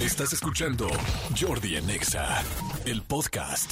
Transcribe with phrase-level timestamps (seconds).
[0.00, 0.88] Estás escuchando
[1.38, 2.42] Jordi en Exa,
[2.86, 3.70] el podcast.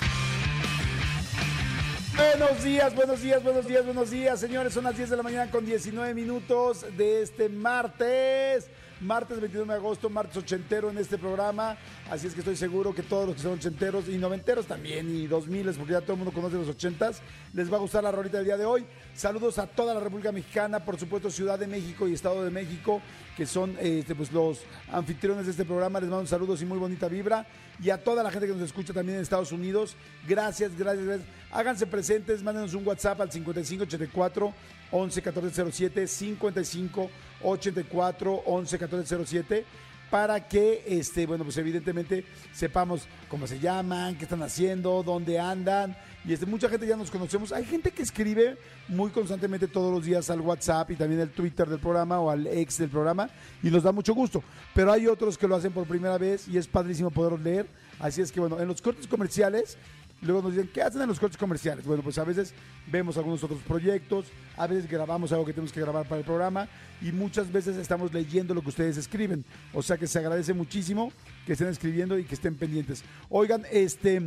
[2.15, 4.75] Buenos días, buenos días, buenos días, buenos días, señores.
[4.75, 8.69] Son las 10 de la mañana con 19 minutos de este martes.
[9.01, 11.77] Martes 29 de agosto, martes ochentero en este programa.
[12.11, 15.27] Así es que estoy seguro que todos los que son ochenteros y noventeros también y
[15.29, 17.23] dos miles, porque ya todo el mundo conoce los ochentas,
[17.55, 18.85] les va a gustar la rolita del día de hoy.
[19.15, 23.01] Saludos a toda la República Mexicana, por supuesto Ciudad de México y Estado de México,
[23.37, 26.01] que son este, pues, los anfitriones de este programa.
[26.01, 27.47] Les mando saludos y muy bonita vibra.
[27.81, 29.95] Y a toda la gente que nos escucha también en Estados Unidos,
[30.27, 31.29] gracias, gracias, gracias.
[31.51, 34.53] Háganse presentes, mándenos un WhatsApp al 5584
[34.91, 37.11] 11 1407 55
[37.43, 39.65] 84 11 1407
[40.11, 45.97] para que este bueno pues evidentemente sepamos cómo se llaman, qué están haciendo, dónde andan
[46.25, 47.53] y este mucha gente ya nos conocemos.
[47.53, 51.67] Hay gente que escribe muy constantemente todos los días al WhatsApp y también al Twitter
[51.67, 53.31] del programa o al ex del programa
[53.63, 54.43] y nos da mucho gusto,
[54.75, 57.67] pero hay otros que lo hacen por primera vez y es padrísimo poderlos leer.
[57.99, 59.79] Así es que bueno, en los cortes comerciales
[60.21, 61.85] Luego nos dicen, ¿qué hacen en los cortes comerciales?
[61.87, 62.53] Bueno, pues a veces
[62.91, 66.69] vemos algunos otros proyectos, a veces grabamos algo que tenemos que grabar para el programa
[67.01, 69.45] y muchas veces estamos leyendo lo que ustedes escriben.
[69.73, 71.13] O sea que se agradece muchísimo
[71.47, 73.05] que estén escribiendo y que estén pendientes.
[73.29, 74.21] Oigan, este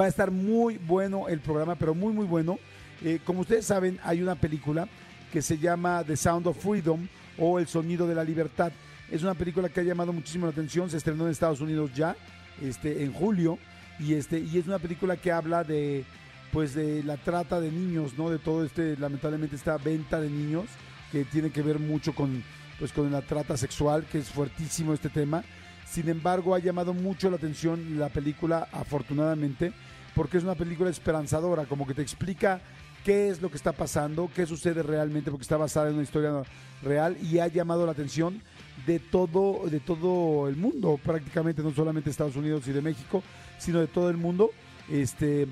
[0.00, 2.60] va a estar muy bueno el programa, pero muy, muy bueno.
[3.02, 4.88] Eh, como ustedes saben, hay una película
[5.32, 8.70] que se llama The Sound of Freedom o El Sonido de la Libertad.
[9.10, 12.14] Es una película que ha llamado muchísimo la atención, se estrenó en Estados Unidos ya,
[12.62, 13.58] este, en julio
[14.00, 16.04] y este y es una película que habla de
[16.52, 18.30] pues de la trata de niños, ¿no?
[18.30, 20.66] De todo este lamentablemente esta venta de niños
[21.12, 22.42] que tiene que ver mucho con
[22.78, 25.44] pues con la trata sexual, que es fuertísimo este tema.
[25.86, 29.72] Sin embargo, ha llamado mucho la atención la película afortunadamente
[30.14, 32.60] porque es una película esperanzadora, como que te explica
[33.04, 36.42] qué es lo que está pasando, qué sucede realmente, porque está basada en una historia
[36.82, 38.40] real y ha llamado la atención
[38.86, 43.22] de todo, de todo el mundo, prácticamente, no solamente Estados Unidos y de México,
[43.60, 44.50] sino de todo el mundo.
[44.90, 45.46] Este,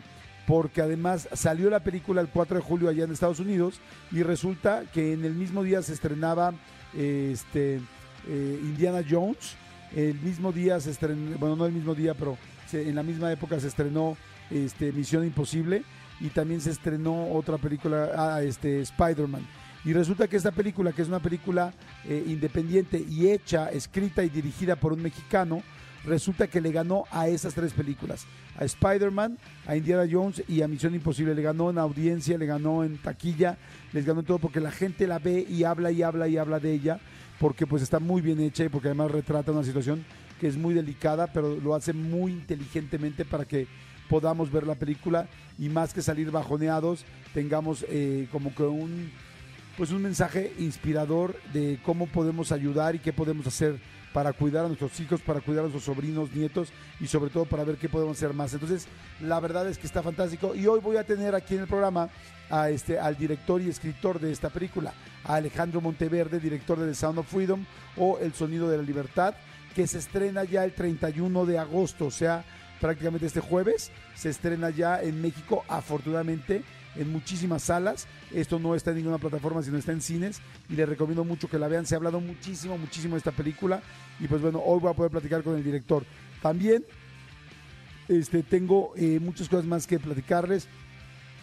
[0.49, 3.81] porque además salió la película el 4 de julio allá en Estados Unidos
[4.11, 6.55] y resulta que en el mismo día se estrenaba
[6.97, 7.81] este,
[8.27, 9.57] eh, Indiana Jones,
[9.95, 12.39] el mismo día se estrenó, bueno, no el mismo día, pero
[12.73, 14.17] en la misma época se estrenó
[14.51, 15.85] este, Misión Imposible
[16.19, 19.47] y también se estrenó otra película, ah, este, Spider-Man.
[19.85, 21.73] Y resulta que esta película, que es una película
[22.05, 25.63] eh, independiente y hecha, escrita y dirigida por un mexicano,
[26.05, 28.27] resulta que le ganó a esas tres películas.
[28.57, 31.35] A Spider-Man, a Indiana Jones y a Misión Imposible.
[31.35, 33.59] Le ganó en audiencia, le ganó en taquilla,
[33.93, 36.61] les ganó en todo porque la gente la ve y habla y habla y habla
[36.61, 37.01] de ella,
[37.39, 40.05] porque pues está muy bien hecha y porque además retrata una situación
[40.41, 43.67] que es muy delicada, pero lo hace muy inteligentemente para que
[44.09, 45.29] podamos ver la película
[45.59, 47.05] y más que salir bajoneados,
[47.35, 49.11] tengamos eh, como que un
[49.77, 53.79] pues un mensaje inspirador de cómo podemos ayudar y qué podemos hacer
[54.13, 57.65] para cuidar a nuestros hijos, para cuidar a nuestros sobrinos, nietos y sobre todo para
[57.65, 58.53] ver qué podemos hacer más.
[58.53, 58.87] Entonces,
[59.21, 62.09] la verdad es que está fantástico y hoy voy a tener aquí en el programa
[62.51, 66.95] a este al director y escritor de esta película, a Alejandro Monteverde, director de The
[66.95, 67.65] Sound of Freedom
[67.97, 69.35] o El sonido de la libertad,
[69.75, 72.45] que se estrena ya el 31 de agosto, o sea,
[72.81, 76.63] prácticamente este jueves se estrena ya en México, afortunadamente
[76.99, 78.07] en muchísimas salas.
[78.33, 80.41] Esto no está en ninguna plataforma, sino está en cines.
[80.69, 81.87] Y les recomiendo mucho que la vean.
[81.87, 83.81] Se ha hablado muchísimo, muchísimo de esta película.
[84.21, 86.05] Y pues bueno, hoy voy a poder platicar con el director.
[86.43, 86.85] También
[88.09, 90.69] este, tengo eh, muchas cosas más que platicarles.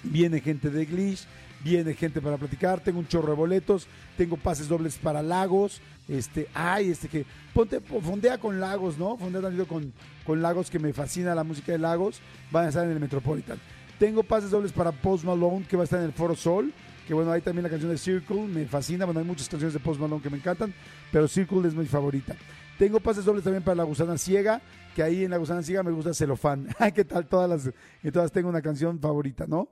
[0.04, 1.26] Viene gente de Glitch,
[1.64, 3.88] viene gente para platicar, tengo un chorro de boletos,
[4.18, 9.18] tengo pases dobles para Lagos, este, ay, este que, ponte, fondea con Lagos, ¿no?
[9.18, 9.92] Fondea también con,
[10.26, 13.58] con Lagos, que me fascina la música de Lagos, van a estar en el Metropolitan.
[14.00, 16.74] Tengo pases dobles para Post Malone, que va a estar en el Foro Sol.
[17.08, 19.06] Que bueno, hay también la canción de Circle, me fascina.
[19.06, 20.74] Bueno, hay muchas canciones de Post Malone que me encantan,
[21.12, 22.36] pero Circle es mi favorita.
[22.78, 24.62] Tengo pases dobles también para La Gusana Ciega,
[24.96, 26.68] que ahí en La Gusana Ciega me gusta Celofán.
[26.96, 27.28] ¿Qué tal?
[27.28, 29.70] Todas las, todas tengo una canción favorita, ¿no?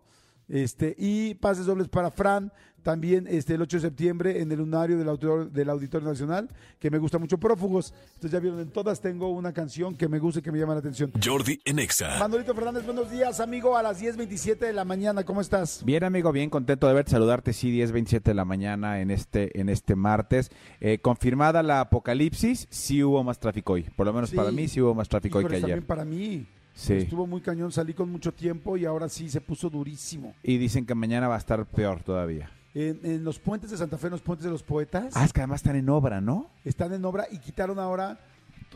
[0.47, 2.51] Este, y pases dobles para Fran,
[2.83, 6.49] también este, el 8 de septiembre en el lunario del Auditorio, del Auditorio Nacional,
[6.79, 7.37] que me gusta mucho.
[7.37, 10.59] Prófugos, entonces ya vieron, en todas tengo una canción que me gusta y que me
[10.59, 11.11] llama la atención.
[11.23, 12.19] Jordi Enexa.
[12.19, 15.83] Manolito Fernández, buenos días, amigo, a las 10.27 de la mañana, ¿cómo estás?
[15.85, 19.69] Bien, amigo, bien contento de verte, saludarte, sí, 10.27 de la mañana en este, en
[19.69, 20.51] este martes.
[20.81, 24.35] Eh, confirmada la apocalipsis, sí hubo más tráfico hoy, por lo menos Sí.
[24.35, 25.61] para mí sí hubo más tráfico hoy que ayer.
[25.61, 26.45] también para mí.
[26.75, 26.93] Sí.
[26.93, 30.33] Estuvo muy cañón, salí con mucho tiempo y ahora sí se puso durísimo.
[30.41, 32.49] Y dicen que mañana va a estar peor todavía.
[32.75, 35.31] En, en los puentes de Santa Fe, en los puentes de los poetas, Ah, es
[35.33, 36.49] que además están en obra, ¿no?
[36.65, 38.19] están en obra y quitaron ahora,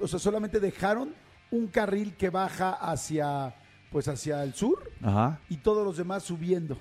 [0.02, 1.14] o sea, solamente dejaron
[1.50, 3.56] un carril que baja hacia,
[3.92, 5.40] pues hacia el sur Ajá.
[5.50, 6.78] y todos los demás subiendo.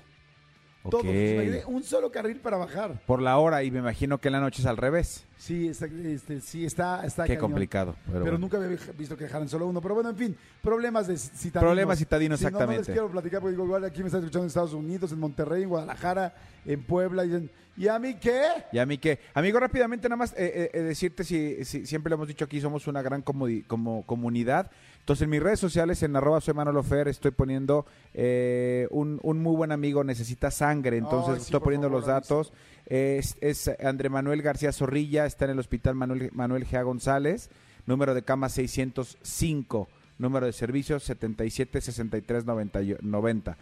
[1.67, 2.99] Un solo carril para bajar.
[3.05, 5.25] Por la hora y me imagino que en la noche es al revés.
[5.37, 7.51] Sí, está, este, sí, está, está Qué cañón.
[7.51, 7.95] complicado.
[8.05, 8.37] Pero, Pero, bueno.
[8.39, 9.81] nunca había visto que dejaran solo uno.
[9.81, 11.61] Pero bueno, en fin, problemas de citadinos.
[11.61, 12.91] Problemas citadinos, Sí, no, No, les exactamente.
[12.91, 15.69] quiero platicar porque digo, igual aquí me están escuchando en Estados Unidos, en Monterrey, en
[15.69, 16.33] Guadalajara,
[16.65, 17.23] en Puebla.
[17.23, 18.41] Y, dicen, ¿y a mí qué?
[18.71, 22.09] Y a mí que, amigo, rápidamente nada más eh, eh, eh, decirte si, si- siempre
[22.09, 24.71] lo hemos dicho aquí, somos una gran como comunidad.
[25.07, 29.41] Entonces en mis redes sociales, en arroba soy Manolo Fer, estoy poniendo eh, un, un
[29.41, 32.51] muy buen amigo necesita sangre, entonces sí, estoy poniendo favor, los datos.
[32.87, 36.83] Es, es André Manuel García Zorrilla, está en el hospital Manuel, Manuel G.
[36.83, 37.49] González,
[37.85, 39.87] número de cama 605,
[40.17, 42.79] número de servicios 77 63 90.
[42.99, 43.57] 90.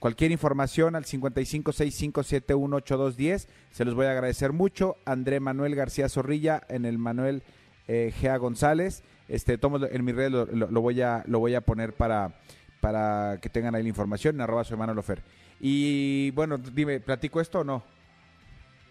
[0.00, 4.98] Cualquier información al 5565718210, se los voy a agradecer mucho.
[5.06, 7.42] André Manuel García Zorrilla en el Manuel
[7.88, 9.02] eh, Gea González.
[9.30, 12.34] Este, tomo en mi red lo, lo- lo voy a lo voy a poner para
[12.80, 15.22] para que tengan ahí la información en arroba soy Manolo Fer.
[15.60, 17.82] Y bueno, dime, ¿platico esto o no?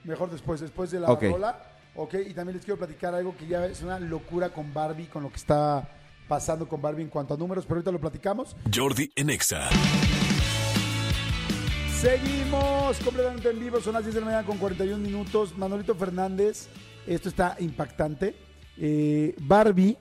[0.03, 1.23] Mejor después, después de la Ok.
[1.23, 1.59] rola.
[1.95, 5.23] Ok, y también les quiero platicar algo que ya es una locura con Barbie, con
[5.23, 5.89] lo que está
[6.27, 8.55] pasando con Barbie en cuanto a números, pero ahorita lo platicamos.
[8.73, 9.67] Jordi en Exa.
[11.99, 15.57] Seguimos completamente en vivo, son las 10 de la mañana con 41 minutos.
[15.57, 16.69] Manolito Fernández,
[17.05, 18.35] esto está impactante.
[18.77, 19.97] Eh, Barbie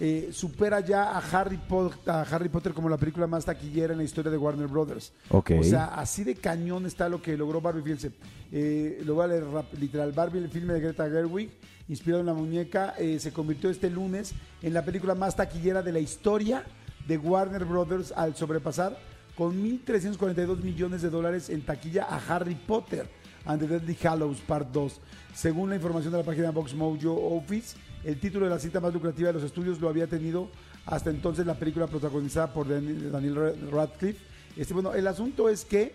[0.00, 3.98] eh, supera ya a Harry, Potter, a Harry Potter como la película más taquillera en
[3.98, 5.12] la historia de Warner Brothers.
[5.30, 5.52] Ok.
[5.58, 7.82] O sea, así de cañón está lo que logró Barbie.
[7.82, 8.12] Fíjense,
[8.52, 9.44] eh, lo voy a leer
[9.78, 10.12] literal.
[10.12, 11.50] Barbie, el filme de Greta Gerwig,
[11.88, 15.92] inspirado en la muñeca, eh, se convirtió este lunes en la película más taquillera de
[15.92, 16.64] la historia
[17.08, 18.96] de Warner Brothers al sobrepasar
[19.36, 23.08] con 1.342 millones de dólares en taquilla a Harry Potter
[23.44, 25.00] and the Deadly Hallows Part 2.
[25.34, 28.92] Según la información de la página Box Mojo Office, el título de la cita más
[28.94, 30.50] lucrativa de los estudios lo había tenido
[30.86, 34.18] hasta entonces la película protagonizada por Dan- Daniel Radcliffe.
[34.56, 35.94] Este, bueno, el asunto es que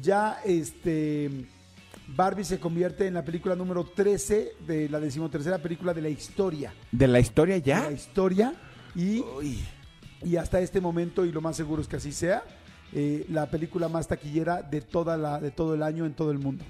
[0.00, 1.30] ya este
[2.16, 6.72] Barbie se convierte en la película número 13 de la decimotercera película de la historia.
[6.90, 7.80] ¿De la historia De ya?
[7.84, 8.54] la historia.
[8.94, 9.22] Y,
[10.22, 12.42] y hasta este momento, y lo más seguro es que así sea,
[12.92, 16.38] eh, la película más taquillera de, toda la, de todo el año en todo el
[16.38, 16.64] mundo.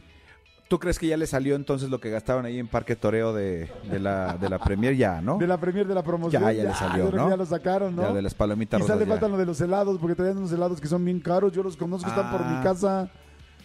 [0.72, 3.68] ¿Tú crees que ya le salió entonces lo que gastaron ahí en Parque Toreo de,
[3.90, 4.96] de la, de la Premier?
[4.96, 5.36] Ya, ¿no?
[5.36, 6.42] De la premier de la promoción.
[6.42, 7.28] Ya, ya le salió, ¿no?
[7.28, 8.00] Ya lo sacaron, ¿no?
[8.00, 10.80] Ya de las palomitas Quizá le faltan lo de los helados, porque traían unos helados
[10.80, 11.52] que son bien caros.
[11.52, 12.60] Yo los conozco, están por mi Ah.
[12.62, 13.10] casa.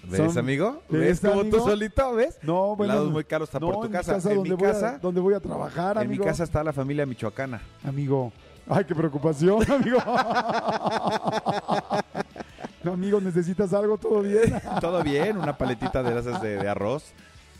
[0.03, 0.81] ¿Ves, Son- amigo?
[0.89, 1.57] ¿Ves, ¿Ves como amigo?
[1.59, 2.39] tú solito, ves?
[2.41, 2.91] No, bueno.
[2.91, 4.11] Helados muy caros está no, por tu en casa.
[4.15, 6.61] Casa En donde mi voy a- casa- donde voy a trabajar, En mi casa está
[6.61, 7.61] la familia michoacana.
[7.85, 8.33] Amigo.
[8.69, 9.97] Ay, qué preocupación, amigo.
[12.93, 13.97] amigo, ¿necesitas algo?
[13.97, 14.53] ¿Todo bien?
[14.81, 17.03] Todo bien, una paletita de esas de, de arroz.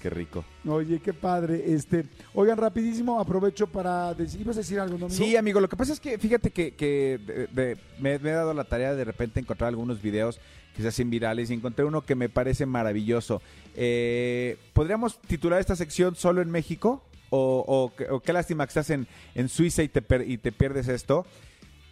[0.02, 0.46] Qué rico.
[0.68, 1.74] Oye, qué padre.
[1.74, 5.18] Este, oigan, rapidísimo, aprovecho para decir, ¿ibas a decir algo, no, amigo?
[5.24, 8.34] Sí, amigo, lo que pasa es que fíjate que, que de- de- me, me he
[8.34, 10.40] dado la tarea de repente encontrar algunos videos
[10.76, 13.42] que se hacen virales y encontré uno que me parece maravilloso.
[13.76, 17.04] Eh, ¿Podríamos titular esta sección solo en México?
[17.32, 20.38] ¿O, o qué- o qué lástima que estás en, en Suiza y te, per- y
[20.38, 21.26] te pierdes esto?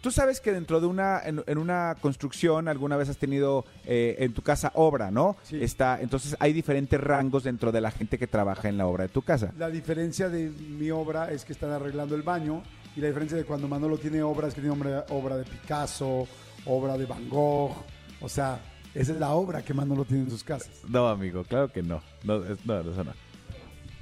[0.02, 4.14] Tú sabes que dentro de una, en, en una construcción alguna vez has tenido eh,
[4.20, 5.36] en tu casa obra, ¿no?
[5.42, 5.58] Sí.
[5.62, 9.08] Está, entonces hay diferentes rangos dentro de la gente que trabaja en la obra de
[9.08, 9.52] tu casa.
[9.58, 12.62] La diferencia de mi obra es que están arreglando el baño
[12.94, 16.28] y la diferencia de cuando Manolo tiene obras que tiene obra, obra de Picasso,
[16.66, 17.72] obra de Van Gogh,
[18.20, 18.60] o sea,
[18.94, 20.70] esa es la obra que Manolo tiene en sus casas.
[20.88, 22.00] No, amigo, claro que no.
[22.22, 23.12] No, es- no, eso no.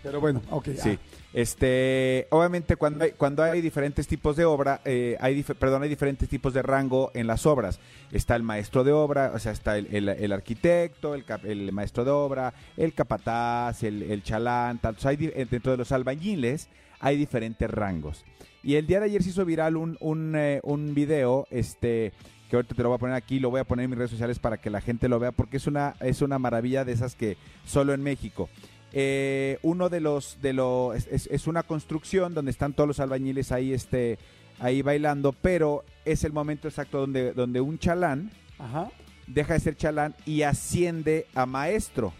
[0.03, 0.69] Pero bueno, ok.
[0.77, 0.99] Sí.
[1.35, 6.29] Este, obviamente cuando hay, cuando hay diferentes tipos de obra, eh, hay perdón, hay diferentes
[6.29, 7.81] tipos de rango en las obras.
[8.13, 12.13] Está el maestro de obra, o sea, está el, arquitecto, el, cap- el maestro de
[12.13, 16.69] obra, el capataz, el, chalán, sea, hay dentro de los albañiles
[17.01, 18.25] hay diferentes rangos.
[18.63, 22.13] Y el día de ayer se hizo viral un, un, eh, un video, este,
[22.49, 24.13] que ahorita te lo voy a poner aquí, lo voy a poner en mis redes
[24.13, 27.15] sociales para que la gente lo vea, porque es una, es una maravilla de esas
[27.15, 28.49] que solo en México.
[28.97, 33.01] Eh, uno de los de los es, es- es una construcción donde están todos los
[33.01, 34.19] albañiles ahí este
[34.61, 38.93] ahí bailando pero es el momento exacto donde donde un chalán Ajá.
[39.27, 42.13] deja de ser chalán y asciende a maestro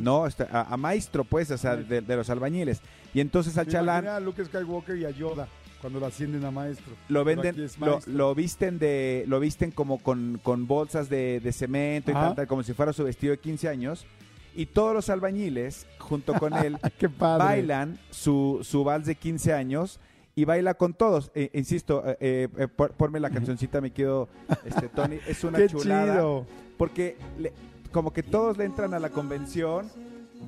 [0.00, 2.80] no Este, a, a maestro pues o sea de, de los albañiles.
[3.12, 5.48] Y entonces al Me chalán a Luke Skywalker y a Yoda
[5.82, 6.94] cuando lo ascienden a maestro.
[7.08, 7.54] lo venden
[8.06, 12.62] lo, visten de lo visten como con, con bolsas de, de cemento y tal, como
[12.62, 14.06] si fuera su vestido de 15 años
[14.56, 17.44] y todos los albañiles junto con él Ay, qué padre.
[17.44, 20.00] bailan su, su vals de 15 años
[20.34, 21.30] y baila con todos.
[21.34, 24.28] Eh, insisto, eh, eh, eh, por- ponme la cancioncita, me quedo,
[24.64, 25.18] este, Tony.
[25.26, 26.12] Es una Qué chulada.
[26.14, 26.46] chido.
[26.76, 27.52] Porque le-
[27.92, 29.88] como que todos le entran a la convención,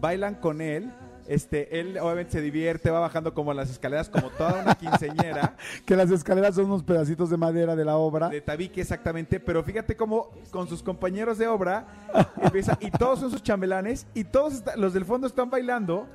[0.01, 0.91] bailan con él
[1.29, 5.55] Este, él obviamente se divierte, va bajando como las escaleras, como toda una quinceñera.
[5.87, 8.29] Que las escaleras son unos pedacitos de madera de la obra.
[8.31, 9.39] De tabique, exactamente.
[9.39, 11.87] Pero fíjate cómo con sus compañeros de obra
[12.43, 16.09] empieza, y todos son sus chambelanes, y todos está- los del fondo están bailando,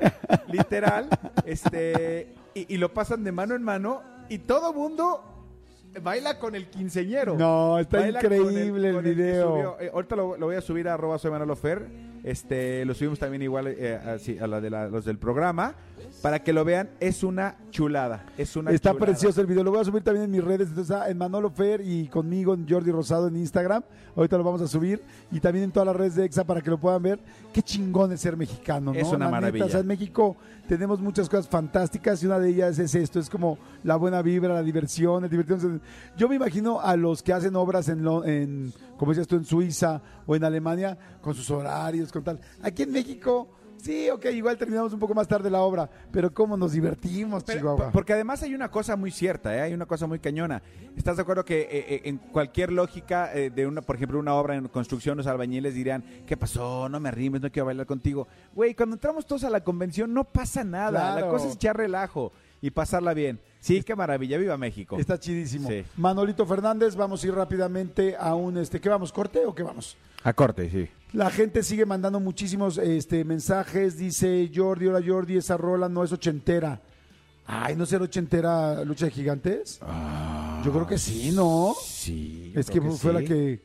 [0.47, 1.07] literal,
[1.45, 5.32] este, y, y lo pasan de mano en mano, y todo mundo
[6.01, 7.35] baila con el quinceñero.
[7.37, 9.77] No, está Baila increíble el video.
[9.79, 11.87] Eh, ahorita lo, lo voy a subir a arroba soy Manolo Fer.
[12.23, 15.75] Este, lo subimos también igual eh, así, a la de la- los del programa.
[16.23, 18.25] Para que lo vean, es una chulada.
[18.37, 19.07] Es una Está chulada.
[19.07, 19.61] precioso el video.
[19.61, 20.69] Lo voy a subir también en mis redes.
[20.69, 23.83] Entonces, ah, en Manolo Fer y conmigo en Jordi Rosado en Instagram.
[24.15, 25.01] Ahorita lo vamos a subir.
[25.33, 27.19] Y también en todas las redes de EXA para que lo puedan ver.
[27.51, 28.99] Qué chingón es ser mexicano, ¿no?
[28.99, 29.65] Es una La maravilla.
[29.65, 30.37] o sea, en México
[30.67, 33.19] tenemos muchas cosas fantásticas y una de ellas es esto.
[33.19, 35.81] Es como la buena vibra, la diversión, el divertirnos.
[36.15, 39.43] Yo me imagino a los que hacen obras en, Lo- en como decías tú, en
[39.43, 42.39] Suiza o en Alemania con sus horarios, con tal.
[42.61, 43.49] Aquí en México...
[43.83, 47.59] Sí, ok, igual terminamos un poco más tarde la obra, pero cómo nos divertimos, Pero-
[47.59, 47.91] Chihuahua.
[47.91, 49.59] porque además hay una cosa muy cierta, ¿eh?
[49.59, 50.61] hay una cosa muy cañona.
[50.95, 54.35] ¿Estás de acuerdo que eh, eh, en cualquier lógica eh, de una, por ejemplo, una
[54.35, 56.87] obra en construcción, los albañiles dirían, ¿qué pasó?
[56.87, 58.25] No me arrimes, no quiero bailar contigo.
[58.55, 61.19] Güey, cuando entramos todos a la convención no pasa nada.
[61.19, 63.41] La cosa es echar relajo y pasarla bien.
[63.59, 64.97] Sí, qué maravilla, viva México.
[64.97, 65.67] Está chidísimo.
[65.67, 65.83] Sí.
[65.97, 69.11] Manolito Fernández, vamos a ir rápidamente a un este, ¿qué vamos?
[69.11, 69.97] ¿Corte o qué vamos?
[70.23, 70.87] A corte, sí.
[71.13, 73.99] La gente sigue mandando muchísimos este, mensajes.
[73.99, 76.81] Dice Jordi, hola Jordi, esa rola no es ochentera.
[77.45, 79.79] Ay, ¿no será ochentera Lucha de Gigantes?
[80.65, 81.75] Yo creo que sí, ¿no?
[81.79, 82.51] Sí.
[82.55, 83.61] es que fue la que...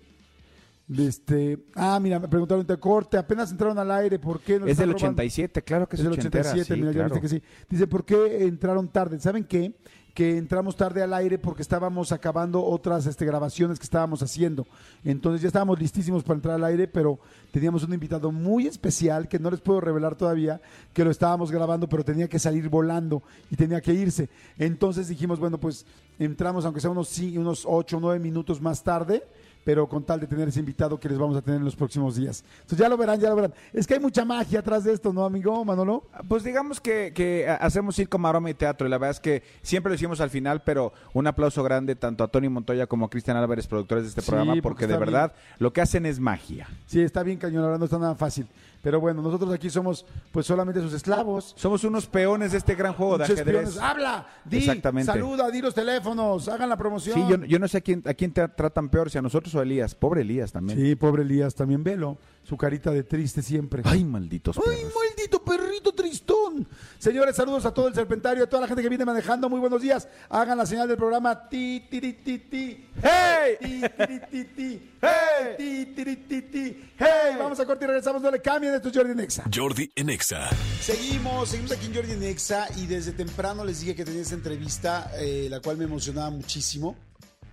[0.95, 4.59] Este, ah, mira, me preguntaron de corte, apenas entraron al aire, ¿por qué?
[4.59, 5.23] nos Es del están robando?
[5.23, 7.15] 87, claro que es, Es del ochentera, 87, sí, mira, ya claro.
[7.15, 7.43] viste que sí.
[7.69, 9.21] Dice, ¿por qué entraron tarde?
[9.21, 9.75] ¿Saben qué?
[10.19, 14.67] Que entramos tarde al aire porque estábamos acabando otras este, grabaciones que estábamos haciendo.
[15.05, 17.21] Entonces ya estábamos listísimos para entrar al aire, pero
[17.53, 20.61] teníamos un invitado muy especial que no les puedo revelar todavía,
[20.93, 24.29] que lo estábamos grabando, pero tenía que salir volando y tenía que irse.
[24.59, 25.87] Entonces dijimos, bueno, pues
[26.19, 29.23] entramos, aunque sea unos, unos 8 o 9 minutos más tarde,
[29.69, 32.17] pero con tal de tener ese invitado que les vamos a tener en los próximos
[32.17, 32.43] días.
[32.63, 33.53] Entonces ya lo verán, ya lo verán.
[33.75, 36.05] Es que hay mucha magia atrás de esto, ¿no, amigo Manolo?
[36.27, 38.87] Pues digamos que, que hacemos circo, maroma y teatro.
[38.87, 42.25] Y la verdad es que siempre lo hicimos al final, pero un aplauso grande tanto
[42.25, 45.35] a Tony Montoya como a Cristian Álvarez, productores de este Sí, programa, porque de verdad
[45.59, 46.67] lo que hacen es magia.
[46.87, 48.47] Sí, está bien cañón, ahora no está nada fácil.
[48.83, 51.55] Pero bueno, nosotros aquí somos pues solamente sus esclavos.
[51.57, 53.45] Somos unos peones de este gran juego de ajedrez.
[53.45, 53.79] peones.
[53.79, 54.63] Habla, di,
[55.05, 57.15] saluda, di los teléfonos, hagan la promoción.
[57.17, 59.55] Sí, yo, yo no sé a quién, a quién te tratan peor, si a nosotros
[59.55, 59.95] o a Elías.
[59.95, 60.79] Pobre Elías también.
[60.79, 63.83] Sí, pobre Elías, también velo, su carita de triste siempre.
[63.85, 64.93] Ay, malditos ¡Ay, perros.
[65.29, 66.67] Maldito perrito tristón!
[66.99, 69.49] Señores, saludos a todo el serpentario, a toda la gente que viene manejando.
[69.49, 70.09] Muy buenos días.
[70.29, 72.87] Hagan la señal del programa ti, tiri, ti, ti.
[73.03, 73.57] ¡Hey!
[73.61, 74.91] Ti, ti, ti.
[75.01, 75.55] ¡Hey!
[75.95, 76.91] Ti, ti, ti.
[76.99, 77.37] ¡Hey!
[77.39, 78.23] Vamos a corte y regresamos.
[78.23, 78.75] No le cambien.
[78.75, 79.45] Esto es Jordi Nexa.
[79.55, 80.49] Jordi en Exa.
[80.81, 85.11] Seguimos, seguimos aquí en Jordi Nexa y desde temprano les dije que tenía esta entrevista,
[85.19, 86.97] eh, la cual me emocionaba muchísimo,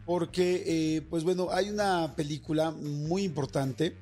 [0.06, 3.96] porque, eh, pues bueno, hay una película muy importante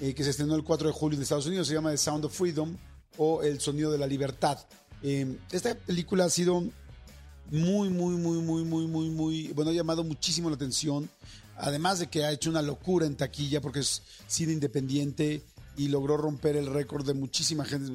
[0.00, 2.24] eh, que se estrenó el 4 de julio en Estados Unidos, se llama The Sound
[2.24, 2.76] of Freedom
[3.16, 4.58] o El Sonido de la Libertad.
[5.02, 6.62] Eh, esta película ha sido
[7.50, 11.08] muy, muy, muy, muy, muy, muy, muy, bueno, ha llamado muchísimo la atención,
[11.56, 15.42] además de que ha hecho una locura en taquilla porque es cine independiente
[15.76, 17.90] y logró romper el récord de muchísima gente,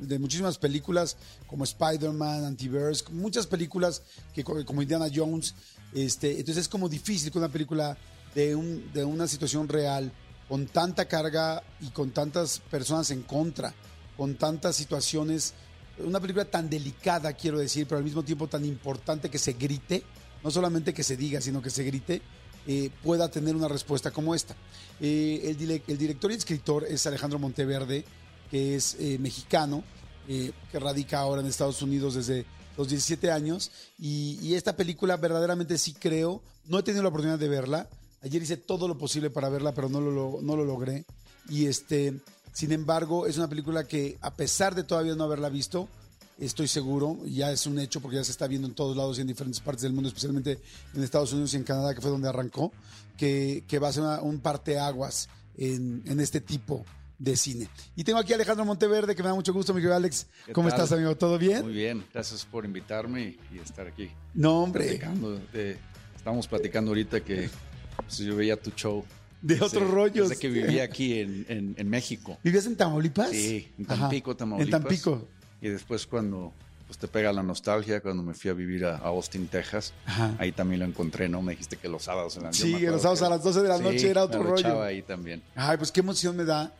[0.00, 4.02] de muchísimas películas como Spider-Man, Antiverse, muchas películas
[4.34, 5.54] que co- como Indiana Jones,
[5.94, 7.96] este, entonces es como difícil que una película
[8.34, 10.12] de, un, de una situación real
[10.48, 13.72] con tanta carga y con tantas personas en contra,
[14.20, 15.54] con tantas situaciones
[16.04, 20.02] una película tan delicada, quiero decir, pero al mismo tiempo tan importante que se grite,
[20.44, 22.20] no solamente que se diga, sino que se grite,
[22.66, 24.54] eh, pueda tener una respuesta como esta.
[25.00, 25.56] Eh,
[25.88, 28.04] el, director y escritor es Alejandro Monteverde,
[28.50, 29.82] que es eh, mexicano,
[30.26, 32.44] que radica ahora en Estados Unidos desde
[32.76, 37.38] los 17 años, y, y esta película verdaderamente sí creo, no he tenido la oportunidad
[37.38, 37.88] de verla,
[38.20, 41.06] ayer hice todo lo posible para verla, pero no lo- no lo logré,
[41.48, 42.20] y este...
[42.52, 45.88] Sin embargo, es una película que, a pesar de todavía no haberla visto,
[46.38, 49.20] estoy seguro, ya es un hecho porque ya se está viendo en todos lados y
[49.20, 50.58] en diferentes partes del mundo, especialmente
[50.94, 52.72] en Estados Unidos y en Canadá, que fue donde arrancó,
[53.16, 56.84] que, que va a ser una- un parteaguas en, en este tipo
[57.18, 57.68] de cine.
[57.94, 60.26] Y tengo aquí a Alejandro Monteverde, que me da mucho gusto, mi querido Alex.
[60.46, 60.78] ¿Qué ¿Cómo tal?
[60.80, 61.14] estás, amigo?
[61.16, 61.62] ¿Todo bien?
[61.62, 64.10] Muy bien, gracias por invitarme y, y estar aquí.
[64.32, 64.84] No, hombre.
[64.86, 65.76] Platicando de-
[66.16, 67.50] estamos platicando ahorita que
[67.96, 69.04] pues, yo veía tu show.
[69.42, 70.28] De otros rollos.
[70.28, 72.38] Desde que vivía aquí en, en- en México.
[72.44, 73.30] ¿Vivías en Tamaulipas?
[73.30, 74.02] Sí, en Ajá.
[74.02, 74.74] Tampico, Tamaulipas.
[74.74, 75.28] En Tampico.
[75.62, 76.52] Y después cuando
[76.86, 80.34] pues, te pega la nostalgia, cuando me fui a vivir a, Austin, Texas, Ajá.
[80.38, 81.40] ahí también lo encontré, ¿no?
[81.40, 83.78] Me dijiste que los sábados en la Sí, los sábados a las 12 de la
[83.78, 84.82] noche era otro me rollo.
[84.82, 85.42] ahí también.
[85.54, 86.74] Ay, pues qué emoción me da.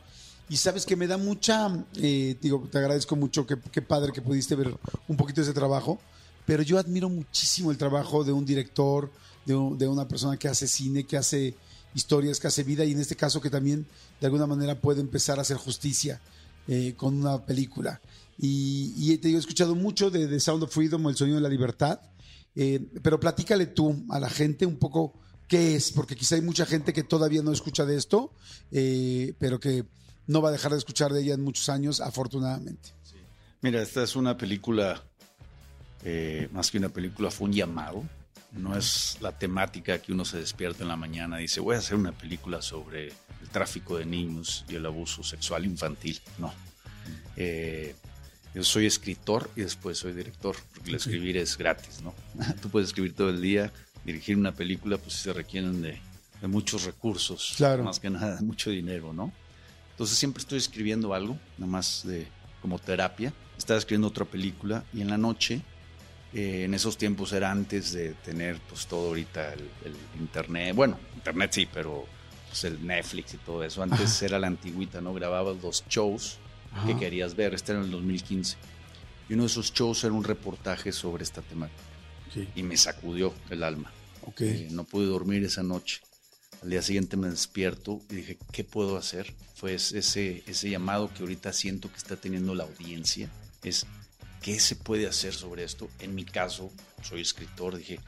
[0.49, 4.21] Y sabes que me da mucha, eh, digo, te agradezco mucho, qué, qué padre que
[4.21, 4.75] pudiste ver
[5.07, 5.97] un poquito de ese trabajo,
[6.45, 9.09] pero yo admiro muchísimo el trabajo de un director,
[9.45, 11.55] de, un- de una persona que hace cine, que hace
[11.93, 13.85] historias, que hace vida y en este caso que también
[14.19, 16.21] de alguna manera puede empezar a hacer justicia
[16.67, 18.01] eh, con una película.
[18.37, 21.99] Y, y he escuchado mucho de, de Sound of Freedom El Sonido de la Libertad,
[22.55, 25.13] eh, pero platícale tú a la gente un poco
[25.47, 28.31] qué es, porque quizá hay mucha gente que todavía no escucha de esto,
[28.71, 29.85] eh, pero que
[30.27, 32.89] no va a dejar de escuchar de ella en muchos años, afortunadamente.
[33.61, 35.03] Mira, esta es una película,
[36.51, 38.03] más que una película, fue un llamado.
[38.51, 41.79] No es la temática que uno se despierta en la mañana y dice, voy a
[41.79, 46.19] hacer una película sobre el tráfico de niños y el abuso sexual infantil.
[46.37, 46.53] No.
[47.37, 47.95] Eh,
[48.53, 52.13] yo soy escritor y después soy director, porque el escribir es gratis, ¿no?
[52.61, 53.71] Tú puedes escribir todo el día,
[54.03, 56.01] dirigir una película, pues se requieren de,
[56.41, 57.83] de muchos recursos, Claro.
[57.83, 59.31] más que nada, mucho dinero, ¿no?
[59.91, 62.27] Entonces siempre estoy escribiendo algo, nada más de,
[62.61, 63.31] como terapia.
[63.57, 65.61] Estaba escribiendo otra película y en la noche,
[66.33, 70.75] eh, en esos tiempos era antes de tener pues todo ahorita el, el internet.
[70.75, 72.05] Bueno, internet sí, pero
[72.47, 73.83] pues, el Netflix y todo eso.
[73.83, 75.13] Antes era la antigüita, ¿no?
[75.13, 76.37] Grababas los shows
[76.85, 76.99] que Ajá.
[76.99, 77.53] querías ver.
[77.53, 78.55] Este era en el 2015.
[79.29, 81.81] Y uno de esos shows era un reportaje sobre esta temática.
[82.55, 83.91] Y me sacudió el alma.
[84.23, 84.41] Ok.
[84.41, 85.99] Eh, no pude dormir esa noche.
[86.63, 89.33] Al día siguiente me despierto y dije, ¿qué puedo hacer?
[89.55, 93.29] Fue es- ese, ese llamado que ahorita siento que está teniendo la audiencia.
[93.63, 93.85] Es,
[94.41, 95.89] ¿qué se puede hacer sobre esto?
[95.99, 96.71] En mi caso,
[97.03, 97.99] soy escritor, dije,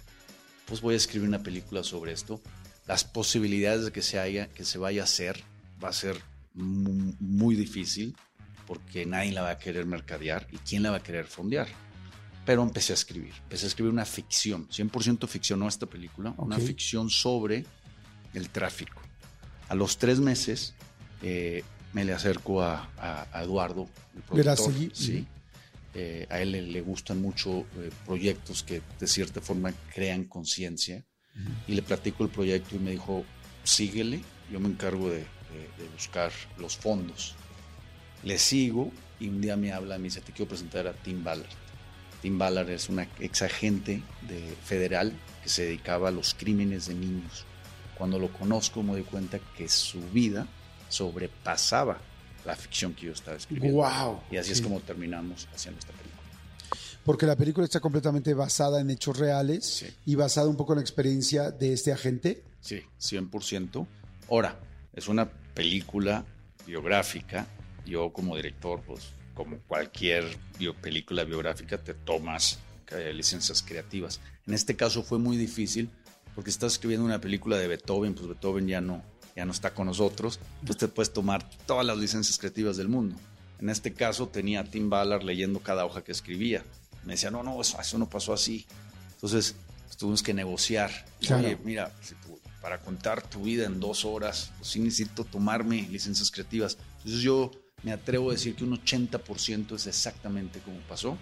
[0.66, 2.42] pues voy a escribir una película sobre esto.
[2.88, 5.42] Las posibilidades de que se, haya, que se vaya a hacer
[5.84, 6.20] va a ser
[6.54, 8.16] mu- muy difícil
[8.68, 11.68] porque nadie la va a querer mercadear y quién la va a querer fondear.
[12.46, 16.58] Pero empecé a escribir, empecé a escribir una ficción, 100% ficción, no esta película, una
[16.58, 16.64] Ok.
[16.64, 17.66] ficción sobre
[18.34, 19.02] el tráfico.
[19.70, 20.74] A los tres meses
[21.22, 21.64] eh,
[21.94, 24.74] me le acerco a, a- a Eduardo, el productor.
[24.94, 25.26] Sí.
[25.96, 31.04] Eh, a él le, le gustan mucho eh, proyectos que de cierta forma crean conciencia.
[31.68, 33.26] Y le platico el proyecto y me dijo,
[33.64, 34.22] síguele,
[34.52, 37.34] yo me encargo de, de- de buscar los fondos.
[38.24, 41.24] Le sigo y un día me habla y me dice, te quiero presentar a Tim
[41.24, 41.50] Ballard.
[42.22, 45.12] Tim Ballard es una ex agente de, federal
[45.44, 47.46] que se dedicaba a los crímenes de niños.
[47.98, 50.48] Cuando lo conozco me doy cuenta que su vida
[50.90, 52.00] sobrepasaba
[52.46, 53.78] la ficción que yo estaba escribiendo.
[53.78, 54.22] Wow.
[54.32, 54.54] Y así Sí.
[54.54, 56.14] es como terminamos haciendo esta película.
[57.06, 59.88] Porque la película está completamente basada en hechos reales Sí.
[60.06, 62.44] y basada un poco en la experiencia de este agente.
[62.62, 63.88] Sí, 100%.
[64.30, 64.58] Ahora,
[64.94, 66.26] es una película
[66.66, 67.46] biográfica.
[67.86, 69.02] Yo como director, pues
[69.34, 70.24] como cualquier
[70.58, 72.60] bio- película biográfica, te tomas
[72.92, 74.20] eh, licencias creativas.
[74.46, 75.90] En este caso fue muy difícil
[76.36, 79.04] porque estás escribiendo una película de Beethoven, pues Beethoven ya no,
[79.36, 83.16] ya no está con nosotros, pues te puedes tomar todas las licencias creativas del mundo.
[83.60, 86.64] En este caso tenía a Tim Ballard leyendo cada hoja que escribía.
[87.04, 88.66] Me decía, no, no, eso, eso no pasó así.
[89.16, 89.56] Entonces
[89.98, 90.92] tuvimos que negociar.
[91.20, 91.46] Claro.
[91.48, 95.82] Oye, mira, si tú- para contar tu vida en dos horas, pues sí necesito tomarme
[95.90, 96.78] licencias creativas.
[97.00, 97.52] Entonces yo
[97.84, 101.18] me atrevo a decir que un 80% es exactamente como pasó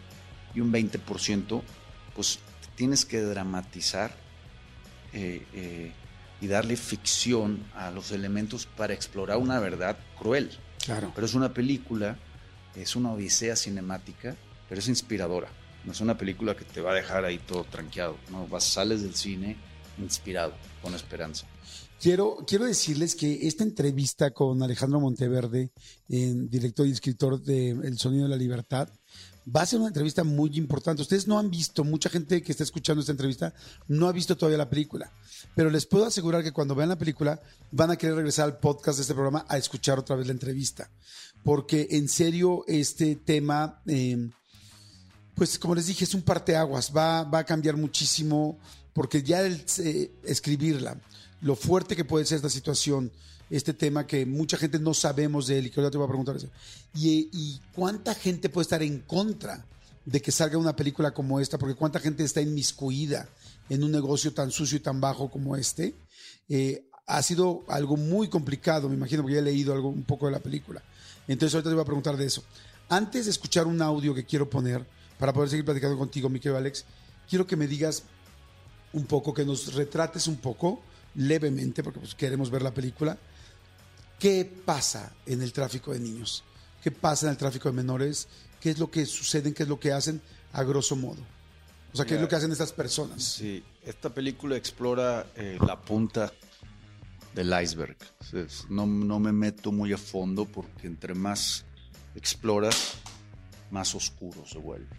[0.53, 1.61] y un 20%
[2.15, 2.37] pues
[2.75, 4.15] tienes que dramatizar
[5.13, 5.91] eh, eh,
[6.41, 10.49] y darle ficción a los elementos para explorar una verdad cruel.
[10.83, 11.11] Claro.
[11.13, 12.17] Pero es una película,
[12.75, 14.35] es una odisea cinemática,
[14.67, 15.49] pero es inspiradora.
[15.85, 18.17] No es una película que te va a dejar ahí todo tranqueado.
[18.29, 19.55] No, vas, sales del cine
[19.99, 21.45] inspirado, con esperanza.
[21.99, 25.71] Quiero, quiero decirles que esta entrevista con Alejandro Monteverde,
[26.09, 28.89] eh, director y escritor de El Sonido de la Libertad,
[29.53, 31.01] va a ser una entrevista muy importante.
[31.01, 33.53] Ustedes no han visto, mucha gente que está escuchando esta entrevista
[33.87, 35.11] no ha visto todavía la película,
[35.55, 38.97] pero les puedo asegurar que cuando vean la película van a querer regresar al podcast
[38.97, 40.89] de este programa a escuchar otra vez la entrevista,
[41.43, 43.81] porque en serio este tema...
[43.87, 44.29] eh,
[45.35, 48.59] pues como les dije, es un parteaguas, va, va a cambiar muchísimo,
[48.93, 50.99] porque ya el eh, escribirla,
[51.41, 53.11] lo fuerte que puede ser esta situación,
[53.51, 56.09] este tema que mucha gente no sabemos de él, y que ahora te voy a
[56.09, 56.49] preguntar eso,
[56.95, 59.65] y, y cuánta gente puede estar en contra
[60.05, 63.29] de que salga una película como esta, porque cuánta gente está inmiscuida
[63.69, 65.95] en un negocio tan sucio y tan bajo como este,
[66.49, 70.25] eh, ha sido algo muy complicado, me imagino, porque ya he leído algo un poco
[70.25, 70.81] de la película.
[71.27, 72.43] Entonces ahorita te voy a preguntar de eso.
[72.89, 74.85] Antes de escuchar un audio que quiero poner,
[75.19, 76.83] para poder seguir platicando contigo, mi querido Alex,
[77.29, 78.03] quiero que me digas
[78.93, 80.81] un poco, que nos retrates un poco,
[81.15, 83.17] levemente, porque pues, queremos ver la película,
[84.21, 86.43] qué pasa en el tráfico de niños,
[86.83, 88.27] qué pasa en el tráfico de menores,
[88.59, 90.21] qué es lo que sucede, qué es lo que hacen
[90.53, 91.17] a grosso modo.
[91.91, 93.23] O sea, qué es lo que hacen estas personas.
[93.23, 96.31] Sí, esta película explora eh, la punta
[97.33, 97.97] del iceberg.
[98.69, 101.65] No, no me meto muy a fondo porque entre más
[102.13, 102.93] exploras,
[103.71, 104.95] más oscuro se vuelve.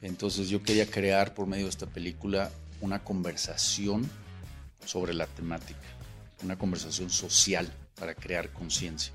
[0.00, 2.50] Entonces yo quería crear por medio de esta película
[2.80, 4.08] una conversación
[4.86, 5.78] sobre la temática,
[6.42, 9.12] una conversación social para crear conciencia.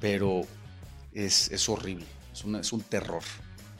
[0.00, 0.42] Pero
[1.12, 3.22] es, es horrible, es, una- es un terror.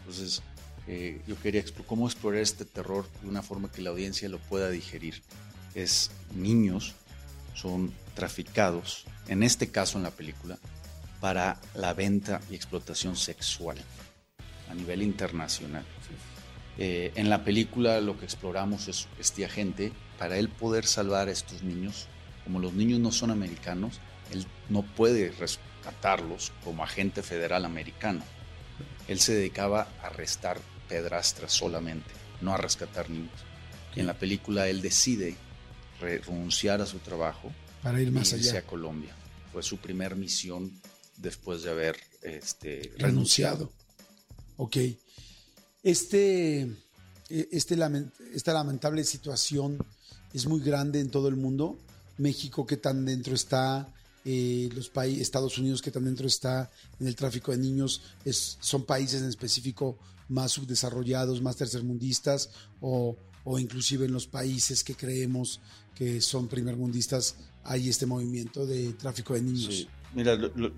[0.00, 0.42] Entonces
[0.86, 4.38] eh, yo quería explo- cómo explorar este terror de una forma que la audiencia lo
[4.38, 5.22] pueda digerir.
[5.74, 6.94] Es niños
[7.54, 10.58] son traficados, en este caso en la película,
[11.20, 13.76] para la venta y explotación sexual
[14.70, 15.84] a nivel internacional.
[16.78, 21.32] Eh, en la película lo que exploramos es este agente, para él poder salvar a
[21.32, 22.06] estos niños,
[22.44, 23.98] como los niños no son americanos,
[24.32, 28.22] él no puede rescatarlos como agente federal americano.
[29.08, 32.10] Él se dedicaba a arrestar pedrastras solamente,
[32.40, 33.32] no a rescatar niños.
[33.94, 35.36] Y en la película él decide
[36.00, 38.60] re- renunciar a su trabajo Para ir más y irse allá.
[38.60, 39.14] a Colombia.
[39.52, 40.70] Fue su primer misión
[41.16, 43.70] después de haber este, renunciado.
[43.70, 43.72] renunciado.
[44.58, 44.76] Ok.
[45.82, 46.62] Este,
[47.30, 47.76] eh, este
[48.34, 49.78] esta lamentable situación
[50.34, 51.78] es muy grande en todo el mundo.
[52.18, 53.88] México, que tan dentro está,
[54.24, 58.02] eh, los países, Estados Unidos, que tan dentro está en el tráfico de niños,
[58.60, 62.50] son países en específico más subdesarrollados, más tercermundistas,
[62.80, 65.60] o, o inclusive en los países que creemos
[65.94, 69.86] que son primermundistas, hay este movimiento de tráfico de niños.
[70.14, 70.72] Mira, lo-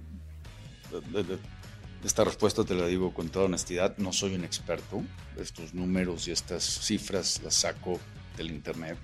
[2.05, 3.97] esta respuesta te la digo con toda honestidad.
[3.99, 5.03] No soy un experto.
[5.37, 8.01] Estos números y estas cifras las saco
[8.37, 8.97] del internet.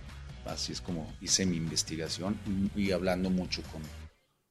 [0.46, 2.38] Así es como hice mi investigación
[2.74, 3.82] y hablando mucho con,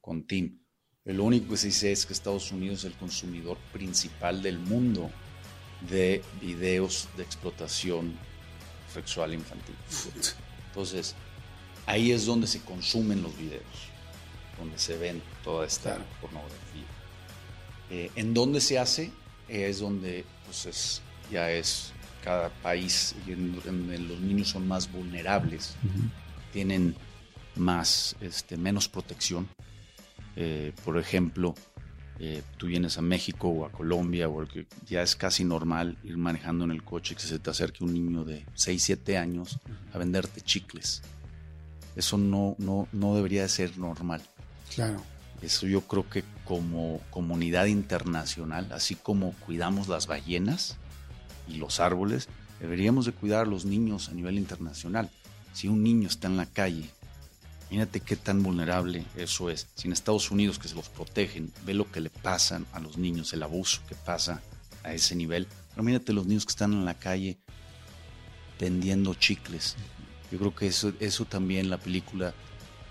[0.06, 0.60] con Tim.
[1.06, 5.10] Lo único que sí sé es que Estados Unidos es el consumidor principal del mundo
[5.90, 8.16] de videos de explotación
[8.94, 9.76] sexual infantil.
[10.68, 11.16] Entonces,
[11.88, 13.64] ahí es donde se consumen los videos,
[14.60, 16.06] donde se ven toda esta Claro.
[16.22, 16.90] pornografía.
[17.90, 19.12] Eh, en dónde se hace
[19.48, 21.92] Eh, es donde pues es, ya es
[22.24, 25.76] cada país y en, en- los niños son más vulnerables,
[26.52, 26.96] tienen
[27.56, 29.48] más, este, menos protección.
[30.36, 31.56] Eh, por ejemplo,
[32.20, 36.18] eh, tú vienes a México o a Colombia, o que ya es casi normal ir
[36.18, 39.60] manejando en el coche y que se te acerque un niño de 6, 7 años
[39.94, 41.02] a venderte chicles.
[41.96, 44.22] Eso no, no, no debería de ser normal.
[44.74, 45.02] Claro.
[45.42, 50.78] Eso yo creo que como comunidad internacional, así como cuidamos las ballenas
[51.48, 55.10] y los árboles, deberíamos de cuidar a los niños a nivel internacional.
[55.54, 56.90] Si un niño está en la calle,
[57.70, 59.68] mírate qué tan vulnerable eso es.
[59.76, 62.98] Si en Estados Unidos que se los protegen, ve lo que le pasan a los
[62.98, 64.42] niños, el abuso que pasa
[64.84, 65.48] a ese nivel.
[65.72, 67.38] Pero mírate los niños que están en la calle
[68.60, 69.76] vendiendo chicles.
[70.32, 72.34] Yo creo que eso, eso también la película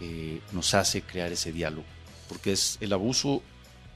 [0.01, 1.85] eh, nos hace crear ese diálogo
[2.29, 3.43] porque es el abuso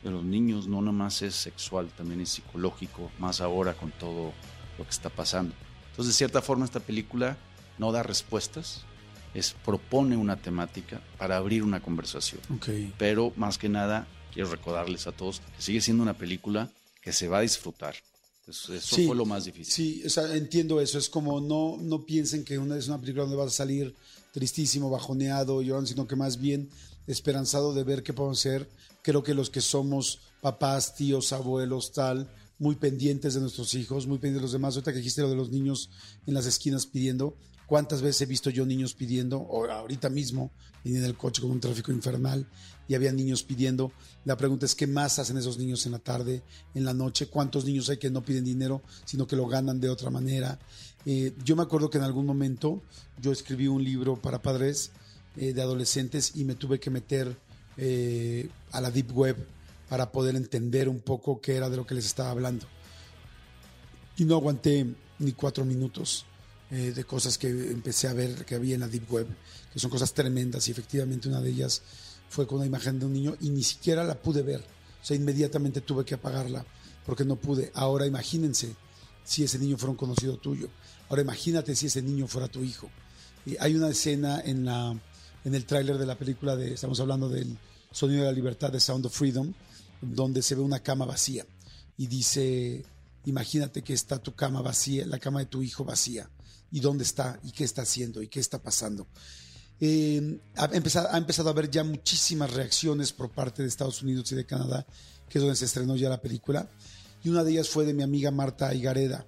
[0.02, 4.32] de los niños no nada más es sexual, también es psicológico, más ahora con todo
[4.78, 5.54] lo que está pasando.
[5.90, 7.36] Entonces, de cierta forma, esta película
[7.78, 8.84] no da respuestas,
[9.38, 12.40] es propone una temática para abrir una conversación.
[12.98, 16.70] Pero más que nada, quiero recordarles a todos que sigue siendo una película
[17.00, 17.94] que se va a disfrutar.
[18.46, 19.72] Eso, eso Sí, fue lo más difícil.
[19.72, 20.98] Sí, o sea, entiendo eso.
[20.98, 23.94] Es como no, no piensen que una, es una película donde vas a salir
[24.32, 26.70] tristísimo, bajoneado, llorando, sino que más bien
[27.06, 28.68] esperanzado de ver qué podemos hacer.
[29.02, 34.18] Creo que los que somos papás, tíos, abuelos, tal, muy pendientes de nuestros hijos, muy
[34.18, 34.74] pendientes de los demás.
[34.74, 35.90] Ahorita que dijiste lo de los niños
[36.26, 37.36] en las esquinas pidiendo,
[37.68, 39.38] ¿cuántas veces he visto yo niños pidiendo?
[39.38, 40.50] O ahorita mismo,
[40.82, 42.46] vine en el coche con un tráfico infernal
[42.88, 43.92] y había niños pidiendo.
[44.24, 46.42] La pregunta es, ¿qué más hacen esos niños en la tarde,
[46.74, 47.26] en la noche?
[47.26, 50.58] ¿Cuántos niños hay que no piden dinero, sino que lo ganan de otra manera?
[51.04, 52.82] Eh, yo me acuerdo que en algún momento
[53.20, 54.90] yo escribí un libro para padres
[55.36, 57.36] eh, de adolescentes y me tuve que meter
[57.76, 59.36] eh, a la Deep Web
[59.90, 62.66] para poder entender un poco qué era de lo que les estaba hablando.
[64.16, 64.86] Y no aguanté
[65.18, 66.24] ni cuatro minutos
[66.70, 69.26] eh, de cosas que empecé a ver que había en la Deep Web,
[69.72, 71.82] que son cosas tremendas y efectivamente una de ellas
[72.28, 74.60] fue con una imagen de un niño y ni siquiera la pude ver.
[74.60, 76.64] O sea, inmediatamente tuve que apagarla
[77.06, 77.70] porque no pude.
[77.74, 78.74] Ahora imagínense
[79.24, 80.68] si ese niño fuera un conocido tuyo.
[81.08, 82.90] Ahora imagínate si ese niño fuera tu hijo.
[83.60, 84.94] Hay una escena en, la,
[85.44, 87.56] en el tráiler de la película, de, estamos hablando del
[87.90, 89.54] Sonido de la Libertad de Sound of Freedom,
[90.02, 91.46] donde se ve una cama vacía
[91.96, 92.84] y dice,
[93.24, 96.30] imagínate que está tu cama vacía, la cama de tu hijo vacía.
[96.70, 97.38] ¿Y dónde está?
[97.42, 98.22] ¿Y qué está haciendo?
[98.22, 99.06] ¿Y qué está pasando?
[99.80, 104.30] Eh, ha, empezado, ha empezado a haber ya muchísimas reacciones por parte de Estados Unidos
[104.32, 104.86] y de Canadá,
[105.28, 106.68] que es donde se estrenó ya la película.
[107.22, 109.26] Y una de ellas fue de mi amiga Marta Higareda,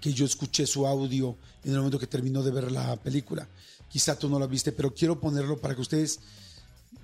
[0.00, 3.48] que yo escuché su audio en el momento que terminó de ver la película.
[3.88, 6.20] Quizá tú no la viste, pero quiero ponerlo para que ustedes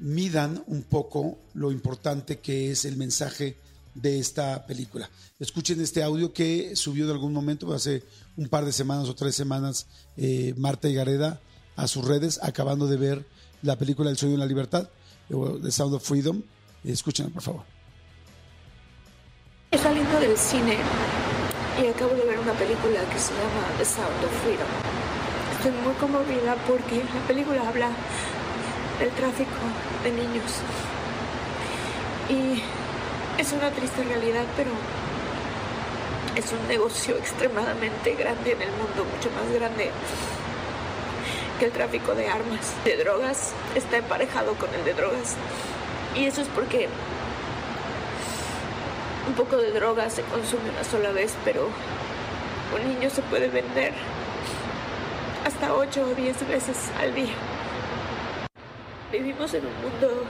[0.00, 3.56] midan un poco lo importante que es el mensaje
[3.94, 5.10] de esta película.
[5.38, 8.02] Escuchen este audio que subió en algún momento, hace
[8.38, 11.40] un par de semanas o tres semanas, eh, Marta Gareda
[11.76, 13.26] a sus redes, acabando de ver
[13.62, 14.88] la película El sueño de la libertad,
[15.28, 16.42] The Sound of Freedom.
[16.84, 17.64] Escúchenla, por favor.
[19.70, 20.78] He salido del cine
[21.82, 24.66] y acabo de ver una película que se llama The Sound of Freedom.
[25.56, 27.90] Estoy muy conmovida porque la película habla
[28.98, 29.50] del tráfico
[30.04, 30.50] de niños.
[32.30, 32.62] Y
[33.40, 34.70] es una triste realidad, pero
[36.36, 39.90] es un negocio extremadamente grande en el mundo, mucho más grande
[41.58, 45.36] que el tráfico de armas, de drogas, está emparejado con el de drogas.
[46.14, 46.88] Y eso es porque
[49.26, 51.68] un poco de droga se consume una sola vez, pero
[52.74, 53.92] un niño se puede vender
[55.44, 57.34] hasta 8 o 10 veces al día.
[59.10, 60.24] Vivimos en un mundo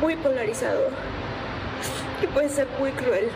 [0.00, 0.88] muy polarizado
[2.20, 3.30] que puede ser muy cruel,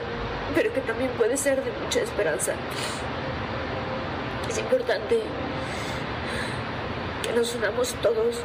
[0.54, 2.52] pero que también puede ser de mucha esperanza.
[4.48, 5.20] Es importante
[7.22, 8.36] que nos unamos todos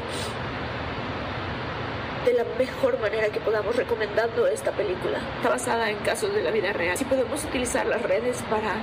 [2.26, 5.20] de la mejor manera que podamos recomendando esta película.
[5.38, 6.98] Está basada en casos de la vida real.
[6.98, 8.76] Si podemos utilizar las redes para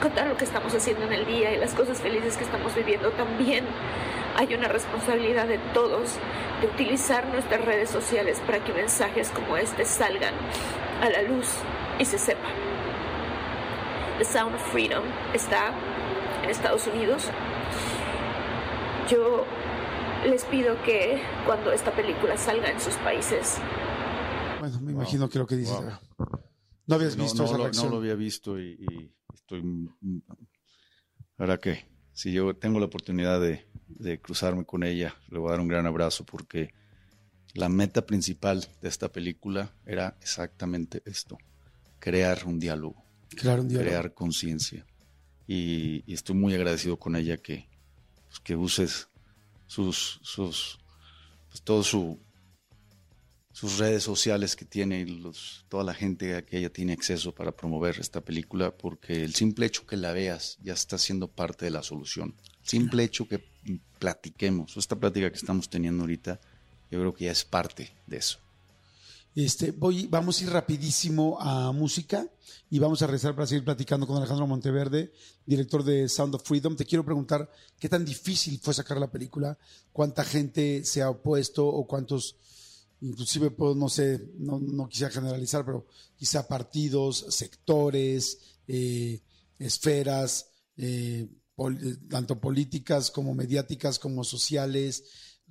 [0.00, 3.10] contar lo que estamos haciendo en el día y las cosas felices que estamos viviendo,
[3.12, 3.64] también
[4.36, 6.16] hay una responsabilidad de todos
[6.60, 10.34] de utilizar nuestras redes sociales para que mensajes como este salgan
[11.00, 11.48] a la luz
[12.00, 12.52] y se sepan.
[14.18, 15.72] The Sound of Freedom está
[16.42, 17.28] en Estados Unidos.
[19.10, 19.44] Yo
[20.24, 23.58] les pido que cuando esta película salga en sus países.
[24.60, 25.78] Bueno, me imagino que lo que dices.
[26.86, 27.86] No habías visto esa lo, reacción.
[27.86, 29.62] No lo había visto y, y estoy.
[31.38, 35.52] Ahora que si yo tengo la oportunidad de, de, cruzarme con ella, le voy a
[35.52, 36.74] dar un gran abrazo porque
[37.54, 41.38] la meta principal de esta película era exactamente esto:
[42.00, 43.04] crear un diálogo,
[43.36, 43.88] crear, un diálogo.
[43.88, 44.84] crear conciencia.
[45.46, 47.68] Y, y, estoy muy agradecido con ella que,
[48.26, 49.08] pues, que uses
[49.66, 50.80] sus, sus
[51.48, 52.20] pues todo su,
[53.52, 57.34] sus redes sociales que tiene y los, toda la gente a que ella tiene acceso
[57.34, 61.66] para promover esta película, porque el simple hecho que la veas ya está siendo parte
[61.66, 62.34] de la solución.
[62.62, 63.44] El simple hecho que
[63.98, 66.40] platiquemos, esta plática que estamos teniendo ahorita,
[66.90, 68.38] yo creo que ya es parte de eso.
[69.34, 72.26] Este, voy, vamos a ir rapidísimo a música
[72.68, 75.12] y vamos a regresar para seguir platicando con Alejandro Monteverde,
[75.46, 76.74] director de Sound of Freedom.
[76.74, 79.56] Te quiero preguntar qué tan difícil fue sacar la película,
[79.92, 82.36] cuánta gente se ha opuesto o cuántos,
[83.00, 89.20] inclusive, pues, no sé, no, no quisiera generalizar, pero quizá partidos, sectores, eh,
[89.60, 95.04] esferas, eh, pol, tanto políticas como mediáticas como sociales.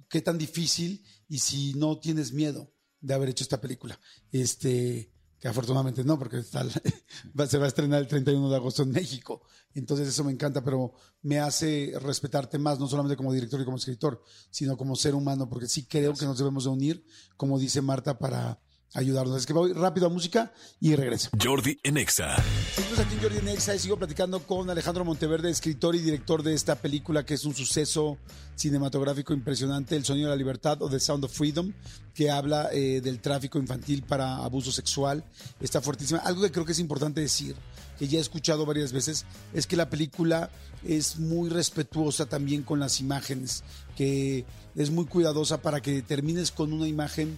[0.10, 4.00] Qué tan difícil y si no tienes miedo de haber hecho esta película.
[4.32, 6.66] Este, que afortunadamente no, porque está,
[7.48, 9.42] se va a estrenar el 31 de agosto en México.
[9.74, 13.78] Entonces eso me encanta, pero me hace respetarte más, no solamente como director y como
[13.78, 17.06] escritor, sino como ser humano, porque sí creo que nos debemos de unir,
[17.38, 18.60] como dice Marta, para
[18.94, 19.38] ayudarnos.
[19.38, 21.30] Es que voy rápido a música y regreso.
[21.42, 22.36] Jordi Enexa.
[22.74, 26.54] Seguimos aquí en Jordi Enexa y sigo platicando con Alejandro Monteverde, escritor y director de
[26.54, 28.18] esta película que es un suceso
[28.56, 31.74] cinematográfico impresionante, El Sonido de la Libertad o The Sound of Freedom,
[32.14, 35.24] que habla eh, del tráfico infantil para abuso sexual.
[35.60, 36.20] Está fuertísima.
[36.20, 37.56] Algo que creo que es importante decir,
[37.98, 40.50] que ya he escuchado varias veces, es que la película
[40.84, 43.64] es muy respetuosa también con las imágenes,
[43.96, 47.38] que es muy cuidadosa para que termines con una imagen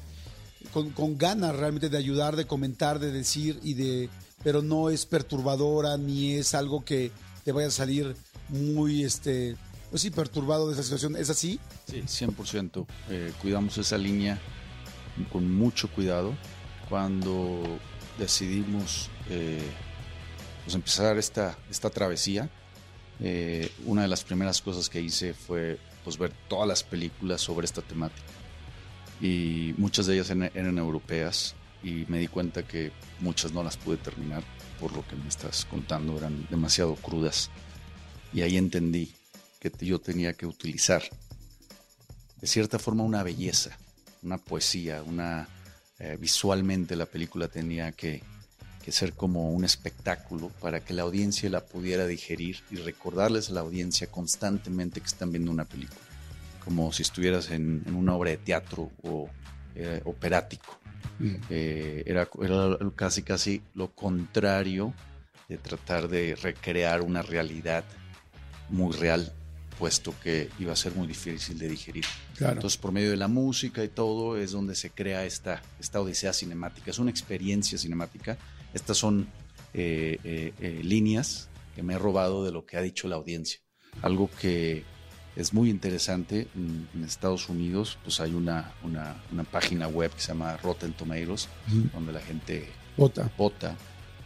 [0.74, 4.10] con, con, ganas realmente de ayudar, de comentar, de decir y de,
[4.44, 7.12] pero no es perturbadora ni es algo que
[7.44, 8.16] te vaya a salir
[8.50, 9.56] muy, este,
[9.90, 11.16] pues sí, perturbado de esa situación.
[11.16, 11.60] ¿Es así?
[11.88, 12.86] Sí, 100%.
[13.10, 14.40] Eh, cuidamos esa línea
[15.32, 16.34] con mucho cuidado.
[16.90, 17.64] Cuando
[18.18, 19.62] decidimos eh,
[20.64, 22.50] pues empezar esta, esta travesía,
[23.20, 27.66] eh, una de las primeras cosas que hice fue pues, ver todas las películas sobre
[27.66, 28.31] esta temática
[29.22, 33.98] y muchas de ellas eran europeas y me di cuenta que muchas no las pude
[33.98, 34.44] terminar
[34.80, 37.52] por lo que me estás contando, eran demasiado crudas.
[38.34, 39.14] Y ahí entendí
[39.60, 41.04] que yo tenía que utilizar
[42.40, 43.78] de cierta forma una belleza,
[44.24, 45.48] una poesía, una
[46.00, 48.24] eh, visualmente la película tenía que,
[48.84, 53.54] que ser como un espectáculo para que la audiencia la pudiera digerir y recordarles a
[53.54, 56.11] la audiencia constantemente que están viendo una película
[56.64, 59.30] como si estuvieras en, en una obra de teatro o
[59.76, 60.78] eh, operático.
[61.20, 61.36] Mm.
[61.50, 64.94] Eh, era, era, casi casi lo contrario
[65.48, 67.86] de tratar de recrear una realidad
[68.70, 69.34] muy real,
[69.80, 72.06] puesto que iba a ser muy difícil de digerir.
[72.36, 72.54] Claro.
[72.54, 76.34] Entonces, por medio de la música y todo, es donde se crea esta, esta odisea
[76.34, 76.92] cinemática.
[76.92, 78.38] Es una experiencia cinemática.
[78.74, 79.28] Estas son
[79.74, 83.62] eh, líneas que me he robado de lo que ha dicho la audiencia.
[84.02, 84.84] Algo que
[85.36, 90.30] es muy interesante en, Estados Unidos, pues hay una, una, una página web que se
[90.30, 91.48] llama Rotten Tomatoes,
[91.94, 93.32] donde la gente Bota.
[93.38, 93.76] vota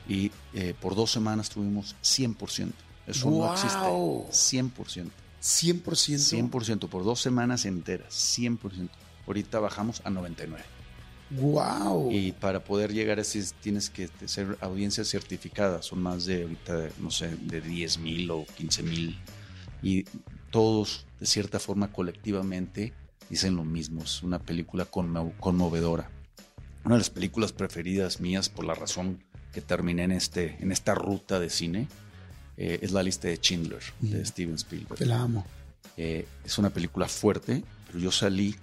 [0.08, 2.72] y eh, por dos semanas tuvimos 100%.
[3.08, 4.26] Eso no ¡Guau!
[4.30, 4.58] existe.
[4.62, 5.10] 100%.
[5.42, 6.50] 100%.
[6.50, 8.14] 100% por dos semanas enteras.
[8.40, 8.90] 100%.
[9.28, 10.64] Ahorita bajamos a 99.
[11.32, 12.12] ¡Wow!
[12.12, 15.82] Y para poder llegar a ese tienes que ser audiencia certificada.
[15.82, 19.20] Son más de ahorita, no sé, de 10 mil o 15 mil.
[19.82, 20.06] Y
[20.56, 22.94] todos, de cierta forma, colectivamente,
[23.30, 24.04] dicen lo mismo.
[24.04, 26.10] Es una película conmo- conmovedora.
[26.86, 30.96] Una de las películas preferidas mías, por la razón que terminé en, este, en esta
[30.96, 31.90] ruta de cine,
[32.56, 34.98] eh, es la lista de Schindler, de Steven Spielberg.
[34.98, 35.46] Te la amo.
[35.98, 38.56] Eh, es una película fuerte, pero yo salí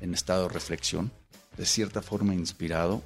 [0.00, 1.12] en estado de reflexión,
[1.56, 3.04] de cierta forma inspirado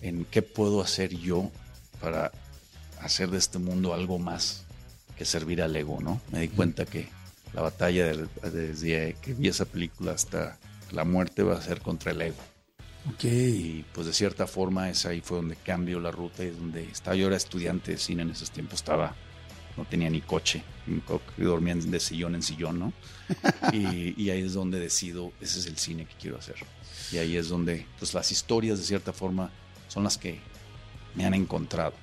[0.00, 1.50] en qué puedo hacer yo
[2.00, 2.32] para
[3.02, 4.62] hacer de este mundo algo más
[5.18, 6.18] que servir al ego, ¿no?
[6.32, 7.08] Me di cuenta que
[7.52, 10.58] la batalla del- desde que vi esa película hasta
[10.92, 12.36] la muerte va a ser contra el ego.
[13.12, 13.24] Ok.
[13.24, 17.16] Y pues de cierta forma es ahí fue donde cambio la ruta y donde estaba
[17.16, 19.14] yo era estudiante de cine en esos tiempos, estaba,
[19.76, 22.92] no tenía ni coche, ni co- dormía de sillón en sillón, ¿no?
[23.72, 26.56] Y, y ahí es donde decido, ese es el cine que quiero hacer.
[27.12, 29.50] Y ahí es donde pues las historias de cierta forma
[29.88, 30.40] son las que
[31.14, 31.94] me han encontrado.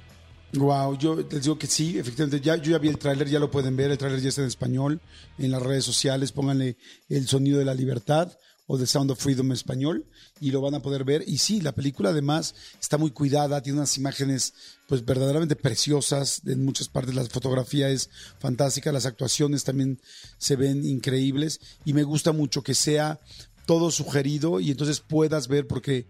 [0.54, 3.50] Wow, yo les digo que sí, efectivamente, ya, yo ya vi el tráiler, ya lo
[3.50, 5.02] pueden ver, el tráiler ya está en español,
[5.40, 6.78] en las redes sociales, pónganle
[7.10, 8.38] el sonido de la libertad
[8.68, 10.06] o The Sound of Freedom en español
[10.40, 11.24] y lo van a poder ver.
[11.28, 14.54] Y sí, la película además está muy cuidada, tiene unas imágenes
[14.88, 20.00] pues verdaderamente preciosas, en muchas partes la fotografía es fantástica, las actuaciones también
[20.38, 23.20] se ven increíbles y me gusta mucho que sea
[23.66, 26.08] todo sugerido y entonces puedas ver porque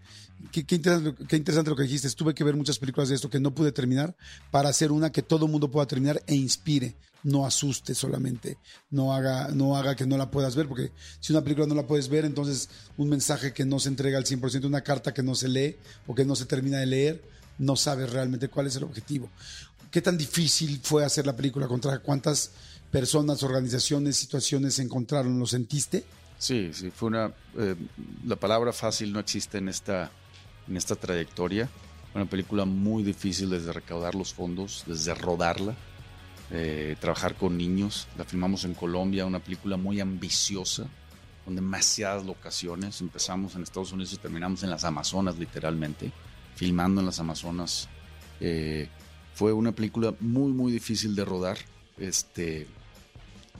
[0.50, 2.10] qué, qué interesante, lo que dijiste.
[2.10, 4.16] Tuve que ver muchas películas de esto que no pude terminar
[4.50, 8.58] para hacer una que todo mundo pueda terminar e inspire, no asuste solamente,
[8.90, 11.86] no haga, no haga que no la puedas ver, porque si una película no la
[11.86, 15.34] puedes ver, entonces un mensaje que no se entrega al 100%, una carta que no
[15.34, 17.22] se lee o que no se termina de leer,
[17.58, 19.30] no sabes realmente cuál es el objetivo.
[19.90, 21.68] ¿Qué tan difícil fue hacer la película?
[21.68, 22.50] ¿Contra cuántas
[22.90, 25.38] personas, organizaciones, situaciones se encontraron?
[25.38, 26.04] ¿Lo sentiste?
[26.44, 27.32] Sí, sí, fue una...
[27.56, 27.74] eh,
[28.26, 30.10] la palabra fácil no existe en esta,
[30.68, 31.70] en esta trayectoria.
[32.14, 35.74] Una película muy difícil desde recaudar los fondos, desde rodarla,
[36.50, 38.08] eh, trabajar con niños.
[38.18, 40.86] La filmamos en Colombia, una película muy ambiciosa,
[41.46, 43.00] con demasiadas locaciones.
[43.00, 46.12] Empezamos en Estados Unidos y terminamos en las Amazonas, literalmente,
[46.56, 47.88] filmando en las Amazonas.
[48.40, 48.90] Eh,
[49.32, 51.56] fue una película muy, muy difícil de rodar.
[51.96, 52.66] Este,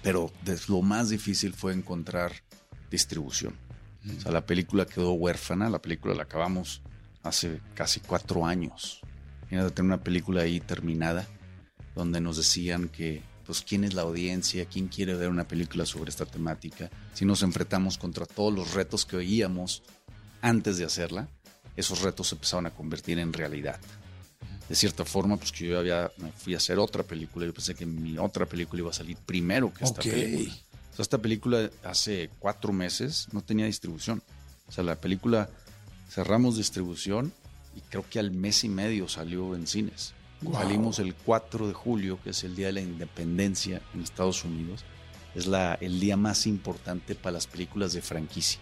[0.03, 0.31] pero
[0.69, 2.33] lo más difícil fue encontrar
[2.95, 3.55] distribución.
[4.19, 6.83] O sea, la película quedó huérfana, la película la acabamos
[7.23, 9.01] hace casi cuatro años.
[9.43, 11.27] Imagínate tener una película ahí terminada,
[11.95, 16.11] donde nos decían que, pues, quién es la audiencia, quién quiere ver una película sobre
[16.11, 16.91] esta temática.
[17.15, 19.83] Si nos enfrentamos contra todos los retos que oíamos
[20.43, 21.29] antes de hacerla,
[21.77, 23.81] esos retos se empezaron a convertir en realidad.
[24.69, 27.75] De cierta forma, pues que yo había, me fui a hacer otra película, yo pensé
[27.75, 30.09] que mi otra película iba a salir primero que esta Ok.
[30.11, 30.55] película.
[30.95, 34.23] O sea, esta película hace cuatro meses no tenía distribución.
[34.69, 35.51] O sea, la película
[36.09, 37.33] cerramos distribución
[37.75, 40.15] y creo que al mes y medio salió en cines.
[40.43, 40.55] Wow.
[40.55, 44.85] Salimos el 4 de julio, que es el Día de la Independencia en Estados Unidos.
[45.35, 48.61] Es la, el día más importante para las películas de franquicia.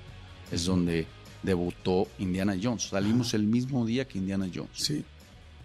[0.51, 1.07] Es donde
[1.42, 2.85] debutó Indiana Jones.
[2.85, 4.71] Salimos el mismo día que Indiana Jones.
[4.73, 5.05] Sí.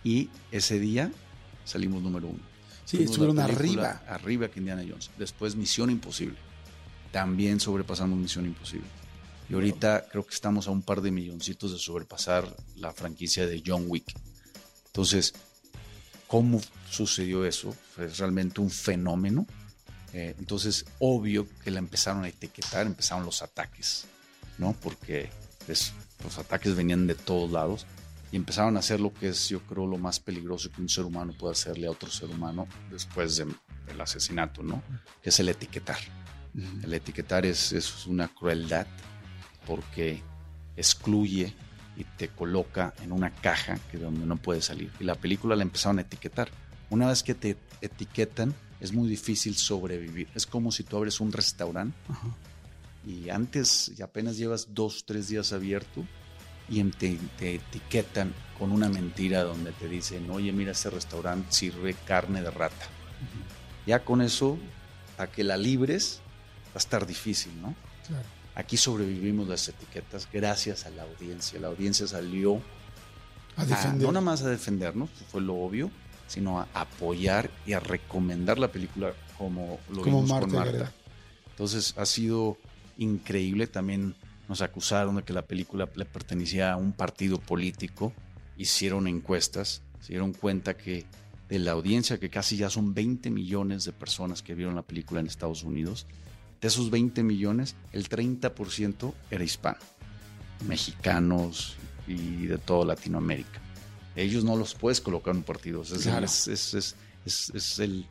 [0.03, 1.13] Y ese día
[1.63, 2.39] salimos número uno.
[2.83, 4.03] Sí, Fuimos estuvieron arriba.
[4.09, 5.11] Arriba que Indiana Jones.
[5.17, 6.46] Después Misión Imposible.
[7.11, 8.87] También sobrepasamos Misión Imposible.
[9.49, 13.63] Y ahorita creo que estamos a un par de milloncitos de sobrepasar la franquicia de
[13.65, 14.13] John Wick.
[14.87, 15.33] Entonces,
[16.27, 17.73] ¿cómo sucedió eso?
[17.95, 19.45] Fue realmente un fenómeno.
[20.13, 24.05] Eh, entonces, obvio que la empezaron a etiquetar, empezaron los ataques,
[24.57, 24.73] ¿no?
[24.73, 25.29] Porque
[25.65, 25.93] pues,
[26.23, 27.85] los ataques venían de todos lados
[28.31, 31.05] y empezaron a hacer lo que es, yo creo, lo más peligroso que un ser
[31.05, 33.53] humano puede hacerle a otro ser humano después de-
[33.85, 34.83] del asesinato, ¿no?
[35.21, 35.99] Que es el etiquetar.
[36.83, 38.87] El etiquetar es, es una crueldad
[39.65, 40.23] porque
[40.75, 41.53] excluye
[41.95, 44.91] y te coloca en una caja que donde no puedes salir.
[44.99, 46.49] Y la película la empezaron a etiquetar.
[46.89, 50.27] Una vez que te etiquetan, es muy difícil sobrevivir.
[50.35, 51.97] Es como si tú abres un restaurante
[53.05, 56.05] y antes y apenas llevas dos, tres días abierto,
[56.69, 61.93] y te, te etiquetan con una mentira donde te dicen, oye, mira, este restaurante sirve
[61.93, 62.87] carne de rata.
[63.85, 64.57] Ya con eso,
[65.17, 66.19] a que la libres,
[66.77, 67.75] a estar difícil, ¿no?
[68.07, 68.23] Claro.
[68.55, 71.59] Aquí sobrevivimos las etiquetas gracias a la audiencia.
[71.59, 72.55] La audiencia salió
[73.55, 74.01] A a- defender.
[74.01, 75.91] no nada más a defendernos, fue lo obvio,
[76.27, 80.71] sino a apoyar y a recomendar la película como lo Como vimos Marta con Marta.
[80.71, 80.91] Gareda.
[81.51, 82.57] Entonces ha sido
[82.97, 83.67] increíble.
[83.67, 84.15] También
[84.49, 88.13] nos acusaron de que la película le pertenecía a un partido político.
[88.57, 91.05] Hicieron encuestas, se dieron cuenta que
[91.49, 95.19] de la audiencia, que casi ya son 20 millones de personas que vieron la película
[95.21, 96.05] en Estados Unidos,
[96.61, 99.77] de esos 20 millones, el 30% era hispano,
[100.67, 101.75] mexicanos
[102.07, 103.61] y de toda Latinoamérica.
[104.15, 105.83] Ellos no los puedes colocar en un partido.
[105.83, 106.25] Es, Claro.
[106.25, 106.95] es, es,
[107.25, 108.05] es- el,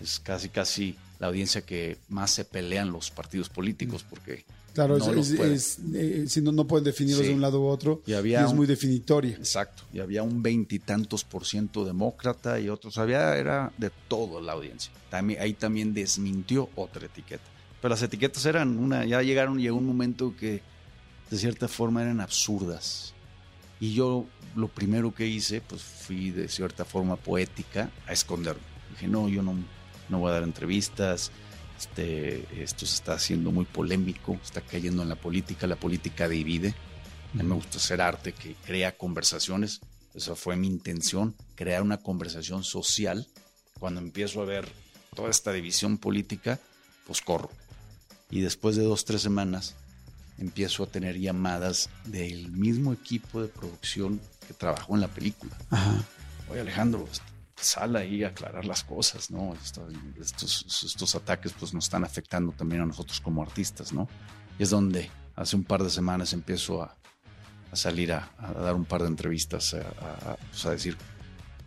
[0.00, 4.44] es casi, casi la audiencia que más se pelean los partidos políticos porque
[4.74, 7.28] Claro, no es, eh, si no, no pueden definirlos Sí.
[7.28, 8.02] de un lado u otro.
[8.06, 9.36] Y había es un- muy definitoria.
[9.36, 9.82] Exacto.
[9.92, 12.96] Y había un veintitantos por ciento demócrata y otros.
[12.96, 14.90] Había, era de toda la audiencia.
[15.10, 17.44] También, ahí también desmintió otra etiqueta.
[17.82, 20.62] Pero las etiquetas eran una, ya llegaron, llegó un momento que
[21.30, 23.12] de cierta forma eran absurdas.
[23.80, 24.24] Y yo
[24.54, 28.62] lo primero que hice, pues fui de cierta forma poética a esconderme.
[28.90, 29.56] Dije, no, yo no,
[30.08, 31.32] no voy a dar entrevistas.
[31.76, 36.76] Este, esto se está haciendo muy polémico, está cayendo en la política, la política divide.
[37.34, 39.80] A mí me gusta hacer arte que crea conversaciones.
[40.14, 43.26] Esa fue mi intención, crear una conversación social.
[43.80, 44.68] Cuando empiezo a ver
[45.16, 46.60] toda esta división política,
[47.06, 47.50] pues corro.
[48.32, 49.74] Y después de dos, tres semanas,
[50.38, 55.56] empiezo a tener llamadas del mismo equipo de producción que trabajó en la película.
[55.70, 56.02] Ajá.
[56.50, 57.24] Oye, Alejandro, este,
[57.56, 59.54] sal ahí a aclarar las cosas, ¿no?
[59.62, 59.86] Esto-
[60.20, 64.08] Estos, estos ataques pues nos están afectando también a nosotros como artistas, ¿no?
[64.58, 66.96] Y es donde hace un par de semanas empiezo a,
[67.70, 70.96] a salir a, a dar un par de entrevistas, a, pues, a decir,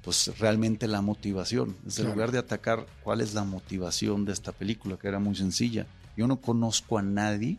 [0.04, 2.10] pues realmente la motivación, desde Claro.
[2.10, 5.86] el lugar de atacar cuál es la motivación de esta película, que era muy sencilla.
[6.18, 7.58] Yo no conozco a nadie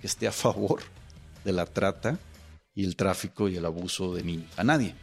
[0.00, 0.80] que esté a favor
[1.44, 2.18] de la trata
[2.74, 4.50] y el tráfico y el abuso de niños.
[4.56, 4.94] A nadie.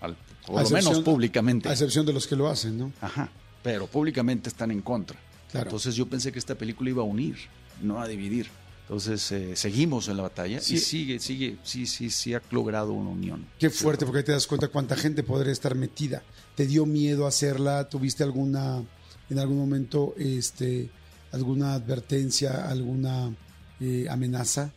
[0.00, 0.16] Al-
[0.46, 1.68] por A lo menos públicamente.
[1.68, 2.92] A excepción de los que lo hacen, ¿no?
[3.00, 3.30] Ajá.
[3.62, 5.18] Pero públicamente están en contra.
[5.52, 5.68] Claro.
[5.68, 7.36] Entonces yo pensé que esta película iba a unir,
[7.80, 8.48] no a dividir.
[8.82, 10.74] Entonces eh, seguimos en la batalla Sí.
[10.74, 13.46] y sigue, sigue, sí, sí, sí ha logrado una unión.
[13.58, 16.22] Qué fuerte, porque ahí te das cuenta cuánta gente podría estar metida.
[16.56, 17.88] ¿Te dio miedo hacerla?
[17.88, 18.82] ¿Tuviste alguna,
[19.30, 20.90] en algún momento, este,
[21.32, 23.34] alguna advertencia, alguna
[23.80, 24.72] eh, amenaza?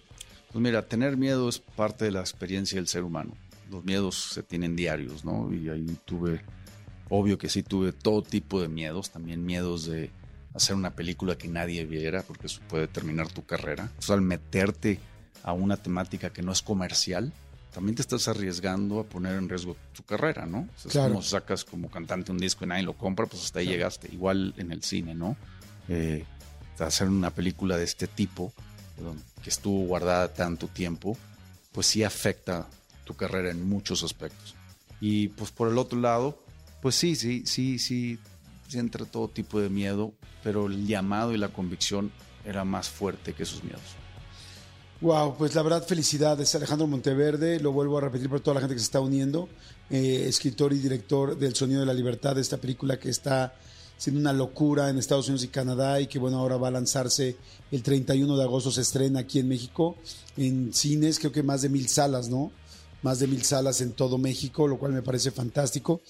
[0.52, 3.34] Pues mira, tener miedo es parte de la experiencia del ser humano.
[3.70, 5.52] Los miedos se tienen diarios, ¿no?
[5.54, 6.42] Y ahí tuve,
[7.10, 10.12] obvio que sí tuve todo tipo de miedos, también miedos de
[10.54, 13.92] hacer una película que nadie viera, porque eso puede terminar tu carrera.
[13.98, 15.00] O sea, al meterte
[15.44, 17.34] a una temática que no es comercial,
[17.74, 20.60] también te estás arriesgando a poner en riesgo tu carrera, ¿no?
[20.60, 21.08] O sea, Claro.
[21.08, 24.08] Es como sacas como cantante un disco y nadie lo compra, pues hasta ahí llegaste.
[24.14, 25.36] Igual en el cine, ¿no?
[25.90, 26.24] Eh,
[26.80, 28.54] hacer una película de este tipo,
[29.44, 31.18] que estuvo guardada tanto tiempo,
[31.72, 32.68] pues sí afecta
[33.04, 34.56] tu carrera en muchos aspectos.
[35.02, 36.40] Y pues por el otro lado,
[36.82, 38.18] pues sí, sí, sí, sí,
[38.68, 40.14] sí entra todo tipo de miedo,
[40.44, 42.12] pero el llamado y la convicción
[42.46, 43.82] era más fuerte que esos miedos.
[45.02, 47.60] Wow, pues la verdad, felicidades, Alejandro Monteverde.
[47.60, 49.50] Lo vuelvo a repetir por toda la gente que se está uniendo.
[49.90, 53.54] eh, escritor y director del Sonido de la Libertad, de esta película que está
[53.98, 57.38] siendo una locura en Estados Unidos y Canadá y que, bueno, ahora va a lanzarse
[57.72, 58.72] el 31 de agosto.
[58.72, 59.96] Se estrena aquí en México,
[60.38, 62.52] en cines, creo que más de mil salas, ¿no?
[63.02, 66.02] Más de mil salas en todo México, lo cual me parece fantástico.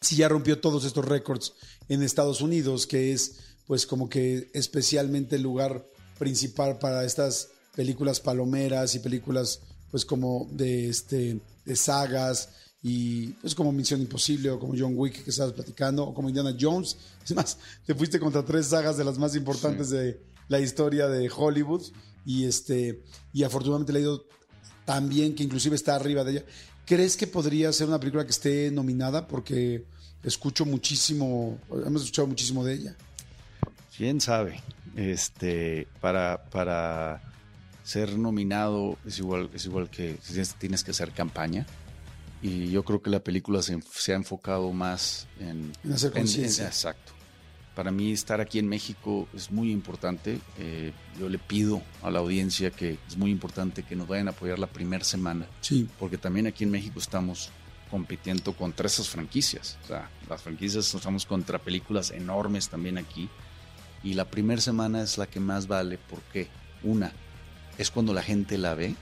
[0.00, 1.52] Si ya rompió todos estos récords
[1.88, 3.36] en Estados Unidos, que es,
[3.66, 5.84] pues, como que especialmente el lugar
[6.18, 9.60] principal para estas películas palomeras y películas
[9.90, 12.48] pues como de este de sagas
[12.82, 16.56] y pues como Misión Imposible o como John Wick que estabas platicando o como Indiana
[16.58, 16.96] Jones.
[17.24, 21.30] Es más te fuiste contra tres sagas de las más importantes de la historia de
[21.34, 21.82] Hollywood
[22.26, 23.02] y este
[23.32, 24.24] y afortunadamente le ha ido
[24.84, 26.44] tan bien que inclusive está arriba de ella.
[26.84, 29.28] ¿crees que podría ser una película que esté nominada?
[29.28, 29.84] porque
[30.24, 32.96] escucho muchísimo hemos escuchado muchísimo de ella.
[33.96, 34.60] Quién sabe
[34.96, 37.22] este para para
[37.84, 40.18] ser nominado es igual es igual que
[40.58, 41.64] tienes que hacer campaña
[42.42, 46.66] y yo creo que la película se, se ha enfocado más en En hacer conciencia.
[46.66, 47.12] exacto
[47.74, 52.18] para mí estar aquí en México es muy importante Eh, yo le pido a la
[52.18, 56.18] audiencia que es muy importante que nos vayan a apoyar la primera semana sí porque
[56.18, 57.50] también aquí en México estamos
[57.92, 59.76] compitiendo contra esas franquicias.
[59.84, 63.28] O sea, las franquicias estamos contra películas enormes también aquí.
[64.02, 66.48] Y la primera semana es la que más vale porque,
[66.82, 67.12] una,
[67.76, 68.96] es cuando la gente la ve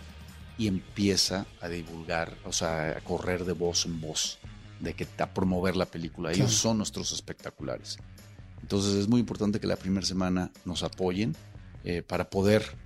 [0.60, 4.38] y empieza a divulgar, o sea, a correr de voz en voz,
[4.78, 6.32] de que a promover la película.
[6.32, 7.96] Ellos son nuestros espectaculares.
[8.60, 11.34] Entonces es muy importante que la primera semana nos apoyen
[11.82, 12.76] eh, para poder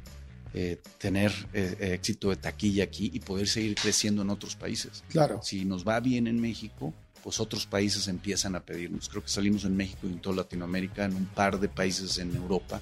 [0.54, 5.02] eh, tener eh, éxito de taquilla aquí y poder seguir creciendo en otros países.
[5.08, 5.40] Claro.
[5.42, 6.94] Si nos va bien en México,
[7.24, 9.08] pues otros países empiezan a pedirnos.
[9.08, 12.36] Creo que salimos en México y en toda Latinoamérica, en un par de países en
[12.36, 12.80] Europa,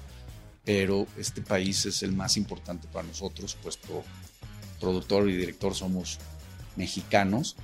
[0.63, 4.03] pero este país es el más importante para nosotros, puesto
[4.83, 6.19] productor y director somos
[6.75, 7.55] mexicanos,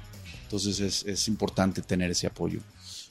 [0.44, 2.62] entonces es, es importante tener ese apoyo.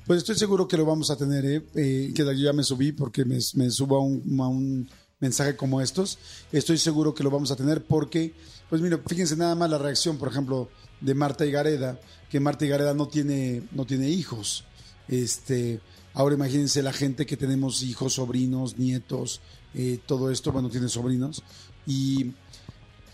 [0.07, 1.63] Pues estoy seguro que lo vamos a tener, ¿eh?
[1.75, 4.89] Eh, que yo ya me subí porque me, me subo a un, a un
[5.21, 6.19] mensaje como estos.
[6.51, 8.33] Estoy seguro que lo vamos a tener porque,
[8.71, 10.71] pues mira, fíjense nada más la reacción, por ejemplo,
[11.03, 12.01] de Marta Gareda,
[12.31, 14.65] que Marta Gareda no tiene, no tiene hijos.
[15.09, 15.81] Este,
[16.15, 19.43] ahora imagínense la gente que tenemos hijos, sobrinos, nietos,
[19.75, 21.43] eh, todo esto, bueno, tiene sobrinos.
[21.87, 22.33] Y,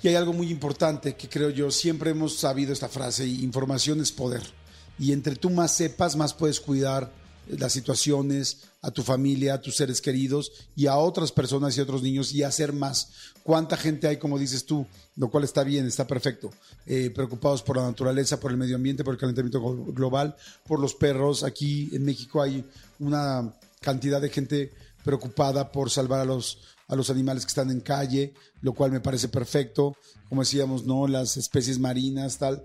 [0.05, 4.13] y hay algo muy importante que creo yo, siempre hemos sabido esta frase, información es
[4.13, 4.43] poder
[4.99, 7.11] y entre tú más sepas, más puedes cuidar
[7.49, 12.03] las situaciones, a tu familia, a tus seres queridos y a otras personas y otros
[12.03, 13.13] niños y hacer más.
[13.43, 14.87] ¿Cuánta gente hay, como dices tú,
[15.17, 16.51] lo cual está bien, está perfecto,
[16.85, 20.37] eh, preocupados por la naturaleza, por el medio ambiente, por el calentamiento global,
[20.67, 21.45] por los perros?
[21.45, 22.63] Aquí en México hay
[22.99, 26.59] una cantidad de gente preocupada por salvar a los,
[26.89, 29.97] a los animales que están en calle, lo cual me parece perfecto.
[30.29, 31.07] Como decíamos, ¿no?
[31.07, 32.65] Las especies marinas, tal.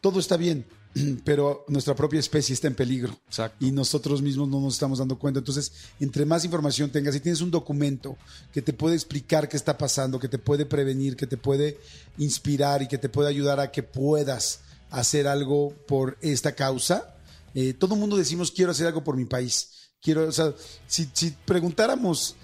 [0.00, 0.66] Todo está bien
[1.24, 3.18] pero nuestra propia especie está en peligro.
[3.60, 5.38] Y nosotros mismos no nos estamos dando cuenta.
[5.38, 8.16] Entonces, entre más información tengas, si tienes un documento
[8.52, 11.78] que te puede explicar qué está pasando, que te puede prevenir, que te puede
[12.18, 14.60] inspirar y que te puede ayudar a que puedas
[14.90, 17.14] hacer algo por esta causa,
[17.54, 19.70] eh, todo el mundo decimos quiero hacer algo por mi país.
[20.00, 20.54] Quiero, o sea,
[20.86, 22.36] si, si preguntáramos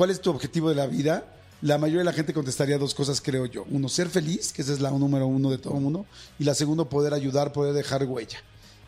[0.00, 1.26] cuál es tu objetivo de la vida,
[1.60, 3.66] la mayoría de la gente contestaría dos cosas, creo yo.
[3.68, 6.06] Uno, ser feliz, que esa es la número uno de todo el mundo.
[6.38, 8.38] Y la segunda, poder ayudar, poder dejar huella.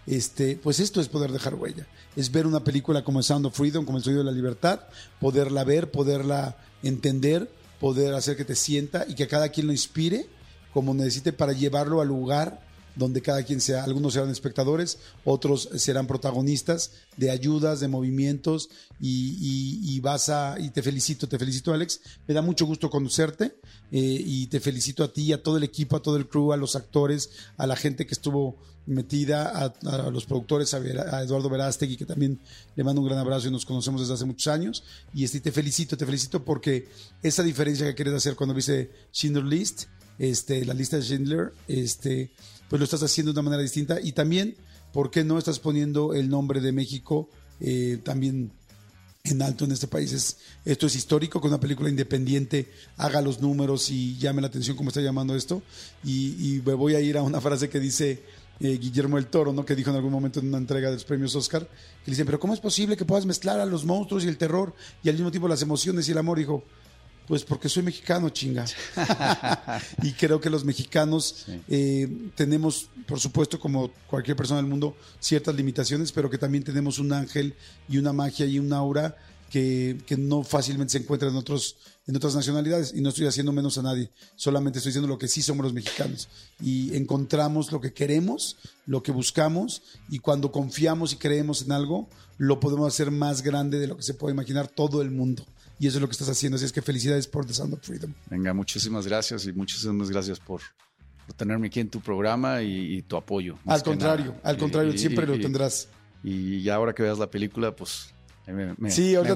[0.07, 1.87] Este, pues esto es poder dejar huella.
[2.17, 4.81] Es ver una película como Sound of Freedom, como El Sonido de la Libertad,
[5.21, 10.31] poderla ver, poderla entender, poder hacer que te sienta y que cada quien lo inspire
[10.73, 12.63] como necesite para llevarlo al lugar
[12.95, 18.69] donde cada quien sea, algunos serán espectadores, otros serán protagonistas de ayudas, de movimientos
[19.01, 23.57] y, vas a, y te felicito, te felicito Alex, me da mucho gusto conocerte
[23.91, 26.57] eh, y te felicito a ti, a todo el equipo, a todo el crew, a
[26.57, 30.79] los actores, a la gente que estuvo metida, a, los productores, a,
[31.23, 32.41] Eduardo Verástegui, que también
[32.75, 34.85] le mando un gran abrazo y nos conocemos desde hace muchos años.
[35.15, 36.89] Y este, te felicito, te felicito porque
[37.23, 39.85] esa diferencia que quieres hacer cuando viste Schindler List,
[40.19, 42.33] este, la lista de Schindler, este,
[42.73, 44.01] pues lo estás haciendo de una manera distinta.
[44.01, 44.57] Y también,
[44.95, 47.29] ¿por qué no estás poniendo el nombre de México
[47.61, 48.51] eh, también
[49.25, 50.39] en alto en este país?
[50.65, 54.89] esto es histórico, que una película independiente haga los números y llame la atención como
[54.89, 55.63] está llamando esto.
[56.03, 58.23] Y, me voy a ir a una frase que dice
[58.59, 59.67] eh, Guillermo el Toro, ¿no?
[59.67, 62.25] que dijo en algún momento en una entrega de los premios Oscar, que le dicen,
[62.25, 65.17] pero ¿cómo es posible que puedas mezclar a los monstruos y el terror y al
[65.17, 66.39] mismo tiempo las emociones y el amor?
[66.39, 66.65] Dijo,
[67.27, 68.65] pues porque soy mexicano, chinga.
[70.03, 75.55] y creo que los mexicanos eh, tenemos, por supuesto, como cualquier persona del mundo, ciertas
[75.55, 77.55] limitaciones, pero que también tenemos un ángel
[77.89, 79.17] y una magia y un aura
[79.53, 82.95] que, no fácilmente se encuentra en, otros, en otras nacionalidades.
[82.95, 85.75] Y no estoy haciendo menos a nadie, solamente estoy diciendo lo que sí somos los
[85.75, 86.29] mexicanos.
[86.61, 88.57] Y encontramos lo que queremos,
[88.87, 92.09] lo que buscamos, y cuando confiamos y creemos en algo,
[92.39, 95.47] lo podemos hacer más grande de lo que se puede imaginar todo el mundo
[95.83, 96.55] y eso es lo que estás haciendo.
[96.55, 98.15] Así es que felicidades por The Sound of Freedom.
[98.31, 100.61] Venga, muchísimas gracias y muchísimas gracias por,
[101.37, 103.59] tenerme aquí en tu programa y, tu apoyo.
[103.67, 105.89] Al contrario, al contrario, siempre lo tendrás.
[106.23, 108.15] Y ahora que veas la película, pues
[108.47, 108.77] me,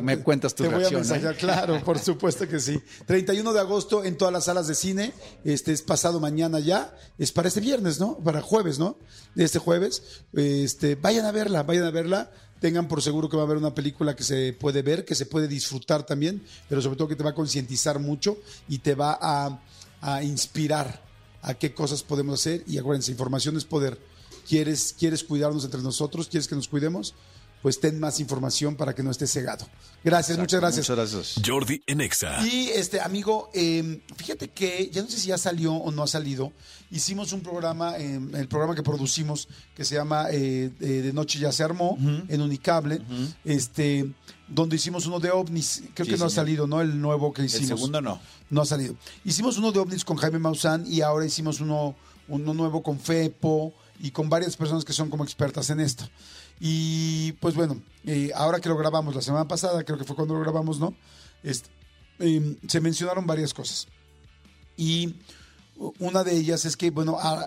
[0.01, 1.37] me, cuentas tu te voy a mensajear, ¿eh?
[1.37, 2.81] claro, por supuesto que sí.
[3.07, 5.13] 31 de agosto en todas las salas de cine.
[5.43, 6.97] Este es pasado mañana ya.
[7.19, 8.19] Es para este viernes, ¿no?
[8.19, 9.01] Para jueves, ¿no?
[9.35, 10.25] Este jueves.
[10.33, 12.31] Este, vayan a verla, vayan a verla
[12.61, 15.27] tengan por seguro que va a haber una película que se puede ver, que se
[15.27, 18.39] puede disfrutar también, pero sobre todo que te va a concientizar mucho
[18.69, 19.61] y te va a,
[20.23, 21.03] inspirar
[21.43, 22.63] a qué cosas podemos hacer.
[22.69, 23.99] Y acuérdense, información es poder.
[24.49, 26.29] ¿Quieres, ¿Quieres cuidarnos entre nosotros?
[26.29, 27.15] ¿Quieres que nos cuidemos?
[27.63, 29.67] Pues ten más información para que no estés cegado.
[30.05, 30.89] Gracias, muchas gracias.
[30.89, 31.43] Muchas gracias.
[31.45, 32.47] Jordi Enexa.
[32.47, 36.07] Y este amigo, em, fíjate que ya no sé si ya salió o no ha
[36.07, 36.53] salido.
[36.91, 41.51] Hicimos un programa, em, el programa que producimos, que se llama eh, De Noche ya
[41.51, 41.99] se armó,
[42.29, 43.01] en Unicable,
[43.45, 44.09] este,
[44.49, 45.83] donde hicimos uno de ovnis.
[45.95, 46.81] Creo que no ha salido, ¿no?
[46.81, 47.71] El nuevo que hicimos.
[47.71, 48.21] El segundo no.
[48.51, 48.95] No ha salido.
[49.25, 51.97] Hicimos uno de ovnis con Jaime Maussan y ahora hicimos uno,
[52.29, 56.09] uno nuevo con Fepo y con varias personas que son como expertas en esto.
[56.61, 60.35] Y pues bueno, eh, ahora que lo grabamos la semana pasada, creo que fue cuando
[60.35, 60.95] lo grabamos, ¿no?
[62.19, 63.89] Em, se mencionaron varias cosas.
[64.77, 65.17] Y
[65.99, 67.47] Una de ellas es que, bueno, a,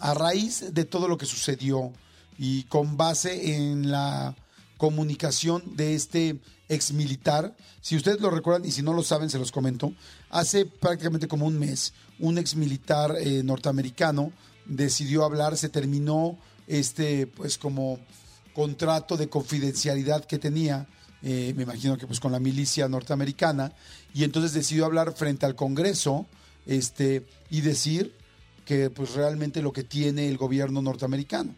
[0.00, 1.92] a raíz de todo lo que sucedió
[2.38, 4.36] y con base en la
[4.76, 6.38] comunicación de este
[6.68, 9.94] ex militar, si ustedes lo recuerdan y si no lo saben, se los comento,
[10.28, 14.30] hace prácticamente como un mes, un ex militar eh, norteamericano
[14.66, 17.98] decidió hablar, se terminó este, pues como
[18.54, 20.86] contrato de confidencialidad que tenía,
[21.22, 23.72] eh, me imagino que pues con la milicia norteamericana,
[24.14, 26.26] y entonces decidió hablar frente al Congreso
[26.64, 28.14] este, y decir
[28.64, 31.54] que pues realmente lo que tiene el gobierno norteamericano.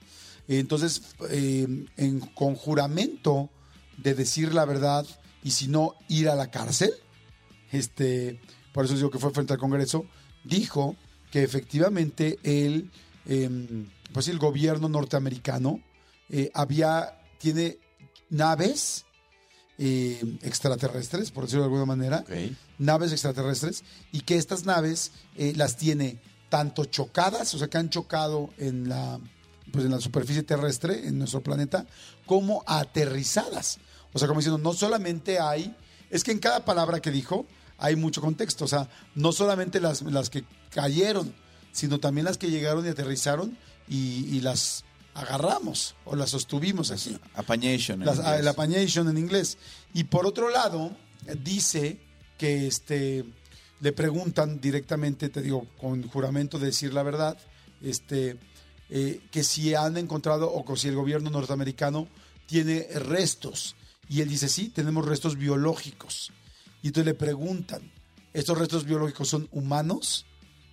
[0.49, 3.51] Entonces, eh, en conjuramento
[3.97, 5.07] de decir la verdad
[5.43, 6.93] y si no ir a la cárcel,
[7.73, 8.41] este,
[8.73, 10.07] por eso digo que fue frente al Congreso,
[10.45, 10.97] dijo
[11.31, 12.91] que efectivamente el,
[13.27, 15.81] em, pues el gobierno norteamericano
[16.31, 17.79] eh, había, tiene
[18.31, 19.05] naves
[19.79, 22.25] eh, extraterrestres, por decirlo de alguna manera,
[22.79, 26.19] naves extraterrestres, y que estas naves eh, las tiene
[26.49, 29.21] tanto chocadas, o sea, que han chocado en la,
[29.73, 31.87] pues en la superficie terrestre, en nuestro planeta,
[32.25, 33.79] como aterrizadas.
[34.13, 35.77] O sea, como diciendo, no solamente hay,
[36.11, 37.47] es que en cada palabra que dijo
[37.79, 41.35] hay mucho contexto, o sea, no solamente las, las que cayeron,
[41.73, 44.86] sino también las que llegaron y aterrizaron y, y las
[45.17, 47.19] agarramos o las sostuvimos así.
[47.35, 48.01] Apañation.
[48.03, 49.59] en Las- ah, el apañation en inglés.
[49.95, 50.97] Y por otro lado,
[51.43, 51.99] dice
[52.39, 53.25] que este,
[53.81, 57.37] le preguntan directamente, te digo, con juramento de decir la verdad,
[57.83, 58.39] este,
[58.91, 62.09] eh, que si han encontrado o que si el gobierno norteamericano
[62.47, 63.75] tiene restos.
[64.09, 66.31] Y él dice, sí, tenemos restos biológicos.
[66.83, 67.91] Y entonces le preguntan,
[68.33, 70.27] ¿estos restos biológicos son humanos?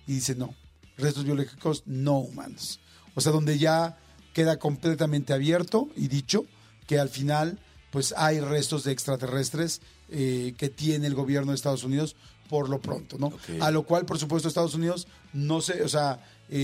[0.06, 0.54] Y dice, no,
[0.98, 2.78] restos biológicos no humanos.
[3.14, 3.98] O sea, donde ya
[4.34, 6.44] queda completamente abierto y dicho
[6.86, 7.58] que al final
[7.90, 9.80] pues hay restos de extraterrestres
[10.10, 12.16] eh, que tiene el gobierno de Estados Unidos
[12.50, 13.32] por lo pronto, ¿no?
[13.60, 16.20] A lo cual, por supuesto, Estados Unidos no sé, o sea,
[16.50, 16.58] eh,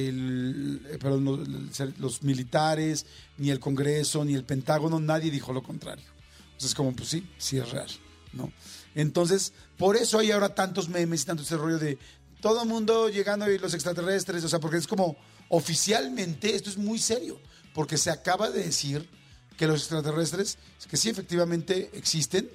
[0.00, 3.06] eh, el- eh, perdón, los, los militares,
[3.38, 6.04] ni el Congreso, ni el Pentágono, nadie dijo lo contrario.
[6.46, 7.88] Entonces, es como, pues sí, sí es real,
[8.32, 8.50] ¿no?
[8.96, 11.96] Entonces, por eso hay ahora tantos memes y tanto ese rollo de
[12.40, 15.16] todo el mundo llegando y los extraterrestres, o sea, porque es como,
[15.54, 17.38] oficialmente, esto es muy serio,
[17.74, 19.08] porque se acaba de decir
[19.56, 20.58] que los extraterrestres,
[20.90, 22.50] que sí efectivamente existen,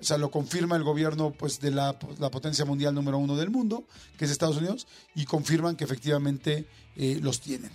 [0.00, 3.50] o sea, lo confirma el gobierno pues, de la, la potencia mundial número uno del
[3.50, 3.84] mundo,
[4.16, 7.70] que es Estados Unidos, y confirman que efectivamente eh, los tienen.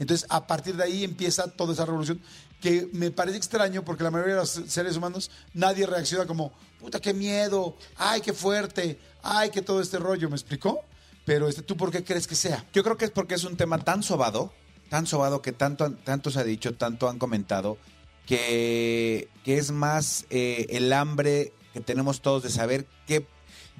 [0.00, 2.20] Entonces, a partir de ahí empieza toda esa revolución
[2.60, 7.00] que me parece extraño porque la mayoría de los seres humanos nadie reacciona como, puta,
[7.00, 10.80] qué miedo, ay, qué fuerte, ay, qué todo este rollo, ¿me explicó?
[11.26, 12.64] Pero este, ¿tú por qué crees que sea?
[12.72, 14.54] Yo creo que es porque es un tema tan sobado,
[14.88, 17.76] tan sobado que tanto, tanto se ha dicho, tanto han comentado,
[18.26, 23.26] que, que es más eh, el hambre que tenemos todos de saber qué,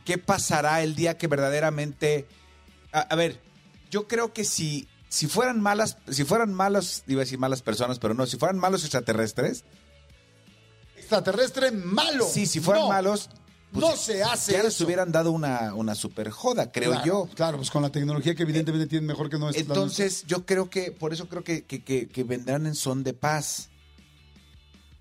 [0.04, 2.26] qué pasará el día que verdaderamente...
[2.92, 3.40] A, a ver,
[3.90, 7.98] yo creo que si, si fueran malas, si fueran malos, iba a decir malas personas,
[8.00, 9.64] pero no, si fueran malos extraterrestres,
[10.96, 12.26] Extraterrestre malo.
[12.26, 13.30] sí, si fueran No, malos,
[13.72, 14.66] pues no se hace ya eso.
[14.68, 17.28] les hubieran dado una, una super joda, creo Claro, yo.
[17.34, 19.62] Claro, pues con la tecnología que evidentemente tienen mejor que nuestra.
[19.64, 23.02] la Entonces, yo creo que, por eso creo que, que- que- que vendrán en son
[23.04, 23.68] de paz.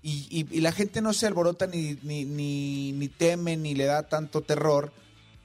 [0.02, 3.86] Y, y- y la gente no se alborota ni, ni, ni, ni teme ni le
[3.86, 4.92] da tanto terror,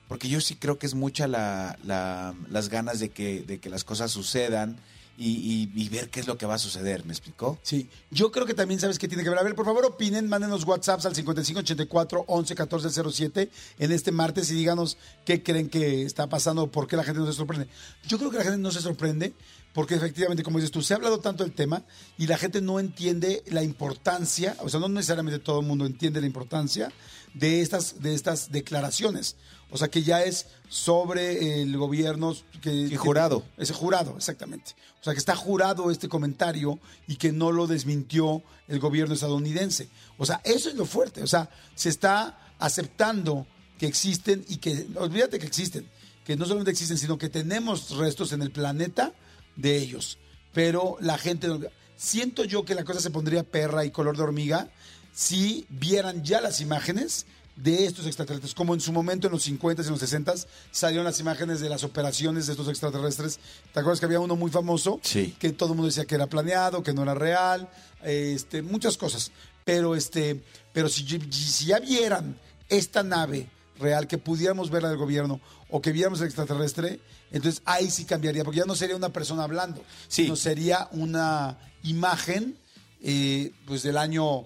[0.08, 3.70] porque yo sí creo que es mucha la, la- las ganas de que, de que
[3.70, 4.78] las cosas sucedan
[5.24, 7.60] y, y- y ver qué es lo que va a suceder, ¿me explicó?
[7.62, 9.38] Sí, yo creo que también sabes qué tiene que ver.
[9.40, 13.50] A ver, por favor, opinen, mándenos WhatsApps al 5584 11 14 07
[13.80, 17.28] en este martes y díganos qué creen que está pasando, por qué la gente no
[17.28, 17.68] se sorprende.
[18.08, 19.34] Yo creo que la gente no se sorprende
[19.74, 21.84] porque efectivamente, como dices tú, se ha hablado tanto del tema
[22.18, 26.20] y la gente no entiende la importancia, o sea, no necesariamente todo el mundo entiende
[26.20, 26.92] la importancia
[27.34, 29.36] de estas, de estas declaraciones.
[29.70, 32.90] O sea, que ya es sobre el gobierno que...
[32.90, 33.46] Sí, jurado.
[33.58, 34.72] Ese jurado, exactamente.
[35.00, 36.78] O sea, que está jurado este comentario
[37.08, 39.88] y que no lo desmintió el gobierno estadounidense.
[40.18, 41.24] O sea, eso es lo fuerte.
[41.24, 43.48] O sea, se está aceptando
[43.80, 45.88] que existen y que, olvídate que existen,
[46.26, 49.14] que no solamente existen, sino que tenemos restos en el planeta
[49.56, 50.18] de ellos.
[50.54, 51.60] Pero la gente, no-
[51.96, 54.70] siento yo que la cosa se pondría perra y color de hormiga
[55.14, 59.84] si vieran ya las imágenes de estos extraterrestres, como en su momento en los 50s
[59.84, 63.40] y en los 60s salieron las imágenes de las operaciones de estos extraterrestres.
[63.74, 65.00] ¿Te acuerdas que había uno muy famoso?
[65.04, 65.36] Sí.
[65.38, 67.70] Que todo el mundo decía que era planeado, que no era real,
[68.04, 69.32] este, muchas cosas.
[69.66, 70.42] Pero este,
[70.74, 72.38] pero si, si ya vieran
[72.70, 73.48] esta nave
[73.80, 75.40] real, que pudiéramos verla del gobierno
[75.70, 77.00] o que viéramos el extraterrestre,
[77.32, 80.24] entonces ahí sí cambiaría, porque ya no sería una persona hablando, Sí.
[80.24, 82.58] sino sería una imagen
[83.04, 84.46] eh, pues del año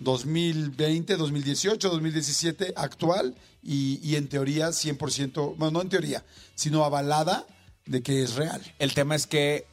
[0.00, 6.24] 2020, 2018, 2017, actual y, y en teoría 100%, bueno, no en teoría,
[6.54, 7.46] sino avalada
[7.86, 8.62] de que es real.
[8.78, 9.66] El tema es que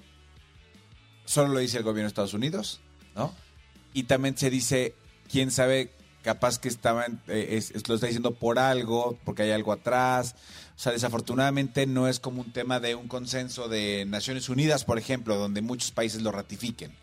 [1.25, 2.81] solo lo dice el gobierno de Estados Unidos,
[3.15, 3.33] ¿no?
[3.93, 4.95] Y también se dice,
[5.29, 10.35] quién sabe, capaz que estaban, eh, lo está diciendo por algo, porque hay algo atrás.
[10.75, 14.97] O sea, desafortunadamente no es como un tema de un consenso de Naciones Unidas, por
[14.97, 16.93] ejemplo, donde muchos países lo ratifiquen.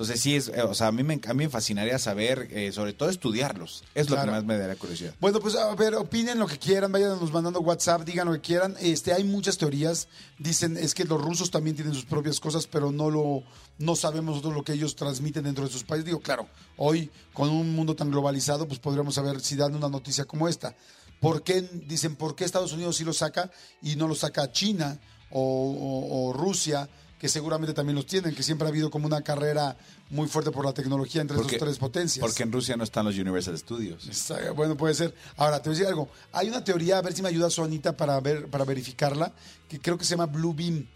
[0.00, 2.72] Entonces sí, es, eh, o sea, a mí me, a mí me fascinaría saber, eh,
[2.72, 3.84] sobre todo estudiarlos.
[3.94, 5.14] Es lo que más me daría curiosidad.
[5.20, 8.74] Bueno, pues a ver, opinen lo que quieran, vayan mandando WhatsApp, digan lo que quieran.
[8.80, 10.08] Este, hay muchas teorías.
[10.38, 13.42] Dicen es que los rusos también tienen sus propias cosas, pero no lo,
[13.76, 16.06] no sabemos nosotros lo que ellos transmiten dentro de sus países.
[16.06, 16.48] Digo, claro,
[16.78, 20.74] hoy con un mundo tan globalizado, pues podríamos saber si dan una noticia como esta.
[21.20, 23.50] ¿Por qué dicen por qué Estados Unidos sí lo saca
[23.82, 24.98] y no lo saca China
[25.30, 26.88] o, o- o Rusia?
[27.20, 29.76] Que seguramente también los tienen, que siempre ha habido como una carrera
[30.08, 32.20] muy fuerte por la tecnología entre Porque- estas tres potencias.
[32.20, 34.06] Porque en Rusia no están los Universal Studios.
[34.08, 35.14] Está- Bueno, puede ser.
[35.36, 36.08] Ahora, te voy a decir algo.
[36.32, 39.32] Hay una teoría, a ver si me ayuda Sonita para ver, para verificarla,
[39.68, 40.86] que creo que se llama Blue Beam.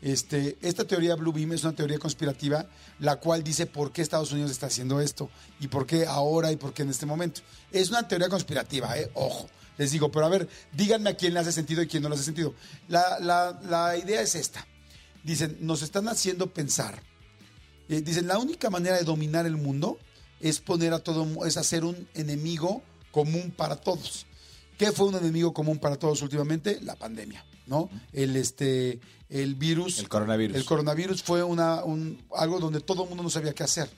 [0.00, 2.66] Este, esta teoría Blue Beam es una teoría conspirativa,
[3.00, 6.56] la cual dice por qué Estados Unidos está haciendo esto, y por qué ahora y
[6.56, 7.40] por qué en este momento.
[7.72, 9.10] Es una teoría conspirativa, ¿eh?
[9.14, 9.48] ojo.
[9.78, 12.14] Les digo, pero a ver, díganme a quién le hace sentido y quién no le
[12.14, 12.54] hace sentido.
[12.86, 14.64] La, la- la idea es esta.
[15.24, 17.02] Dicen, nos están haciendo pensar
[17.88, 19.98] eh, dicen, la única manera de dominar el mundo
[20.40, 24.26] es poner a todo, es hacer un enemigo común para todos.
[24.78, 26.80] ¿Qué fue un enemigo común para todos últimamente?
[26.80, 27.90] La pandemia, ¿no?
[28.12, 29.98] El, este, el virus.
[29.98, 30.56] El coronavirus.
[30.56, 33.90] El coronavirus fue una, un- algo donde todo el mundo no sabía qué hacer.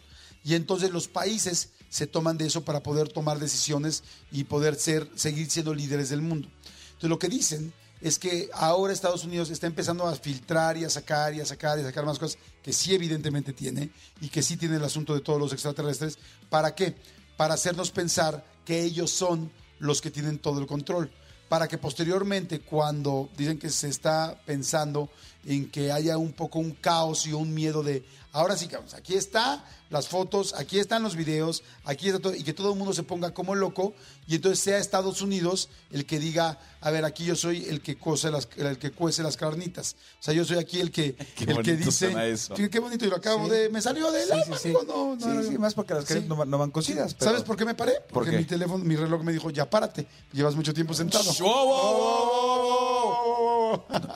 [0.45, 4.03] Y entonces los países se toman de eso para poder tomar decisiones
[4.33, 6.49] y poder ser, seguir siendo líderes del mundo.
[6.89, 10.91] Entonces lo que dicen es que ahora Estados Unidos está empezando a filtrar y a
[10.91, 13.91] sacar y a sacar y a sacar más cosas que sí evidentemente tiene
[14.21, 16.19] y que sí tiene el asunto de todos los extraterrestres.
[16.51, 16.95] ¿Para qué?
[17.37, 21.11] Para hacernos pensar que ellos son los que tienen todo el control.
[21.49, 25.09] Para que posteriormente, cuando dicen que se está pensando
[25.45, 28.05] en que haya un poco un caos y un miedo de,
[28.37, 32.43] ahora sí, cabrón, aquí está las fotos, aquí están los videos, aquí está todo, y
[32.43, 33.95] que todo el mundo se ponga como loco,
[34.27, 37.97] y entonces sea Estados Unidos el que diga, a ver, aquí yo soy el que
[37.97, 39.95] cose las, el que cuece las carnitas.
[40.21, 42.55] O sea, yo soy aquí el que, Qué el que dice, suena eso.
[42.57, 43.51] Sí, qué bonito, y lo acabo Sí.
[43.53, 44.69] de, me salió del Sí, alma, sí, sí.
[44.77, 47.31] amigo, no, no, Sí, no, más porque las carnes no van- no van cocidas, pero-
[47.31, 47.93] ¿Sabes por qué me paré?
[48.01, 48.39] ¿Por Porque qué?
[48.39, 51.33] mi teléfono, mi reloj me dijo, ya párate, llevas mucho tiempo sentado.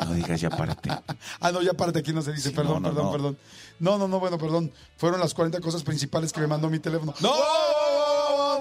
[0.06, 0.90] No digas ya párate.
[1.40, 3.38] Ah, no, ya párate, aquí no se dice, perdón, no, no, perdón, perdón.
[3.78, 4.72] No, no, no, bueno, perdón.
[4.98, 7.14] Fueron las 40 cosas principales que me mandó mi teléfono.
[7.20, 7.34] ¡No!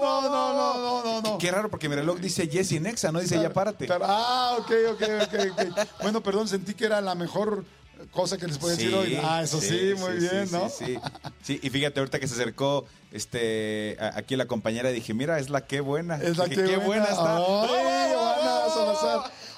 [0.00, 1.38] no, no, no, no, no.
[1.38, 3.86] Qué raro porque mi reloj dice Jesse Nexa, no dice ya párate.
[3.86, 4.04] Claro.
[4.08, 5.88] Ah, ok, ok, ok, ok.
[6.02, 7.64] Bueno, perdón, sentí que era la mejor
[8.12, 9.18] cosa que les podía decir hoy.
[9.22, 10.68] Ah, eso sí, muy bien, sí, ¿no?
[10.70, 10.98] Sí, sí.
[11.42, 15.50] Sí, y fíjate, ahorita que se acercó este a- aquí la compañera, dije, mira, es
[15.50, 16.16] la que buena.
[16.16, 17.36] Es la Dije, que qué buena, está.
[17.36, 17.68] Ay.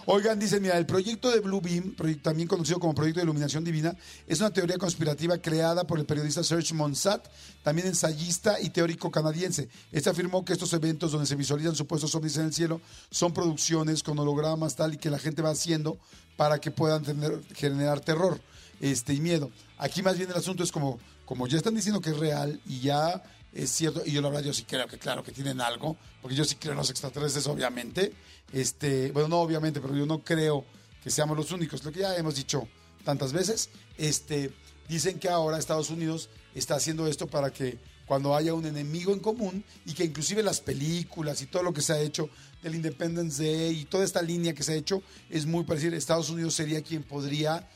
[0.07, 3.97] Oigan, dicen, mira, el proyecto de Blue Beam, también conocido como Proyecto de Iluminación Divina,
[4.27, 7.25] es una teoría conspirativa creada por el periodista Serge Monsat,
[7.63, 9.69] también ensayista y teórico canadiense.
[9.93, 12.81] Este afirmó que estos eventos donde se visualizan supuestos ovnis en el cielo
[13.11, 15.99] son producciones con hologramas tal y que la gente va haciendo
[16.37, 18.41] para que puedan tener- generar terror
[18.81, 19.53] este, y miedo.
[19.79, 22.81] Aquí más bien el asunto es como, como ya están diciendo que es real y
[22.81, 23.23] ya
[23.53, 26.35] es cierto, y yo la verdad yo sí creo que claro que tienen algo, porque
[26.35, 28.13] yo sí creo en los extraterrestres, obviamente.
[28.53, 30.65] Este, bueno, no obviamente, pero yo no creo
[31.03, 32.67] que seamos los únicos, lo que ya hemos dicho
[33.05, 33.71] tantas veces.
[33.99, 34.53] Este,
[34.89, 39.21] dicen que ahora Estados Unidos está haciendo esto para que cuando haya un enemigo en
[39.21, 42.29] común y que inclusive las películas y todo lo que se ha hecho
[42.63, 45.97] del Independence Day y toda esta línea que se ha hecho es muy parecida.
[45.97, 47.69] Estados Unidos sería quien podría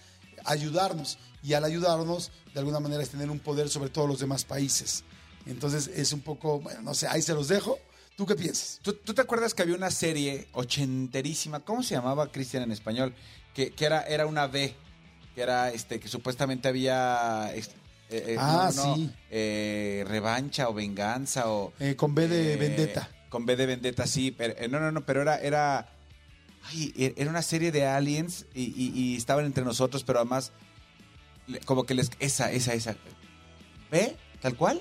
[0.44, 4.44] ayudarnos y al ayudarnos de alguna manera es tener un poder sobre todos los demás
[4.44, 5.04] países.
[5.46, 7.78] Entonces es un poco, bueno, no sé, ahí se los dejo.
[8.16, 8.80] ¿Tú qué piensas?
[8.82, 11.60] ¿Tú, tú te acuerdas que había una serie ochenterísima?
[11.60, 13.14] ¿Cómo se llamaba Cristian en español?
[13.54, 14.74] Que, que era, era una B,
[15.34, 17.62] que era este, que supuestamente había eh,
[18.10, 19.10] eh, Ah, sí.
[19.30, 23.10] eh, revancha o venganza o Eh, con B de vendetta.
[23.28, 25.88] Con B de vendetta, sí, pero no, no, no, pero era, era,
[26.64, 30.52] ay, e- era una serie de aliens y, y- y estaban entre nosotros, pero además
[31.66, 32.96] como que les, esa, esa, esa,
[33.90, 34.16] ¿B?
[34.40, 34.80] ¿Tal cual?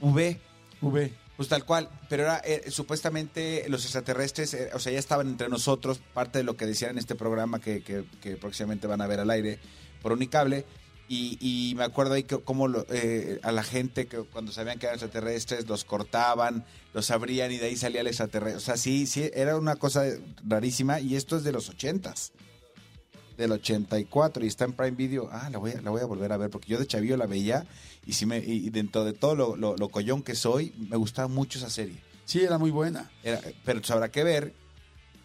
[0.00, 0.40] V.
[0.80, 1.12] V.
[1.36, 5.48] Pues tal cual, pero era eh, supuestamente los extraterrestres, eh, o sea, ya estaban entre
[5.50, 9.06] nosotros, parte de lo que decían en este programa que, que- que próximamente van a
[9.06, 9.58] ver al aire
[10.00, 10.64] por Unicable.
[11.08, 14.78] Y, y me acuerdo ahí que cómo lo- eh, a la gente que cuando sabían
[14.78, 18.56] que eran extraterrestres los cortaban, los abrían y de ahí salía el extraterrestre.
[18.56, 20.04] O sea, sí, sí, era una cosa
[20.44, 22.32] rarísima y esto es de los ochentas.
[23.36, 25.28] Del 84 y está en Prime Video.
[25.32, 27.26] Ah, la voy a, la voy a volver a ver porque yo de chavillo la
[27.26, 27.66] veía
[28.06, 31.28] y, sí me, y dentro de todo lo, lo, lo collón que soy, me gustaba
[31.28, 32.02] mucho esa serie.
[32.24, 33.10] Sí, era muy buena.
[33.22, 34.54] Era- pero pues habrá que ver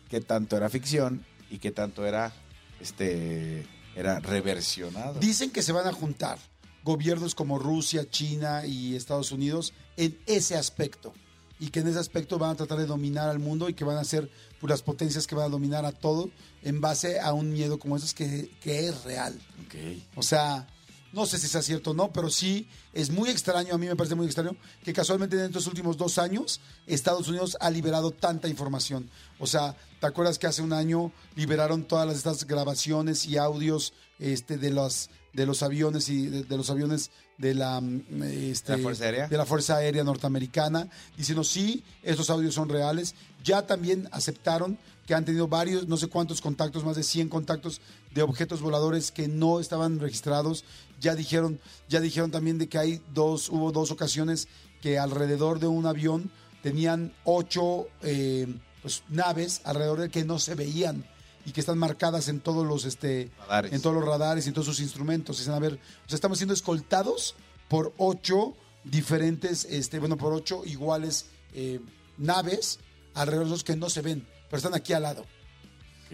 [0.10, 2.34] qué tanto era ficción y qué tanto era
[2.80, 5.20] este era reversionado.
[5.20, 6.38] Dicen que se van a juntar
[6.84, 11.14] gobiernos como Rusia, China y Estados Unidos en ese aspecto.
[11.60, 13.98] Y que en ese aspecto van a tratar de dominar al mundo y que van
[13.98, 14.30] a ser
[14.62, 16.30] las potencias que van a dominar a todo
[16.64, 19.40] en base a un miedo como esos que, que es real.
[19.66, 19.76] Ok.
[20.16, 20.68] O sea,
[21.14, 23.96] no sé si sea cierto o no, pero sí es muy extraño, a mí me
[23.96, 28.48] parece muy extraño, que casualmente en estos últimos dos años Estados Unidos ha liberado tanta
[28.48, 29.10] información.
[29.40, 33.94] O sea, ¿te acuerdas que hace un año liberaron todas las, estas grabaciones y audios
[34.20, 38.74] este, de, los, de los aviones y de, de los aviones de la, mm, este,
[38.74, 39.28] ¿De la Fuerza Aérea?
[39.28, 40.88] de la Fuerza Aérea Norteamericana,
[41.18, 43.16] diciendo sí, estos audios son reales.
[43.44, 47.82] Ya también aceptaron que han tenido varios, no sé cuántos contactos, más de 100 contactos
[48.14, 50.64] de objetos voladores que no estaban registrados.
[51.00, 54.48] Ya dijeron, ya dijeron también de que hay dos, hubo dos ocasiones
[54.82, 56.32] que alrededor de un avión
[56.62, 58.48] tenían ocho eh,
[58.82, 61.06] pues, naves alrededor de que no se veían
[61.46, 63.74] y que están marcadas en todos los este Radares.
[63.74, 65.40] en todos los radares y en todos sus instrumentos.
[65.40, 67.36] Dicen, a ver, o sea, estamos siendo escoltados
[67.68, 71.80] por ocho diferentes, este, bueno, por ocho iguales eh,
[72.18, 72.80] naves
[73.14, 75.26] alrededor de los que no se ven, pero están aquí al lado.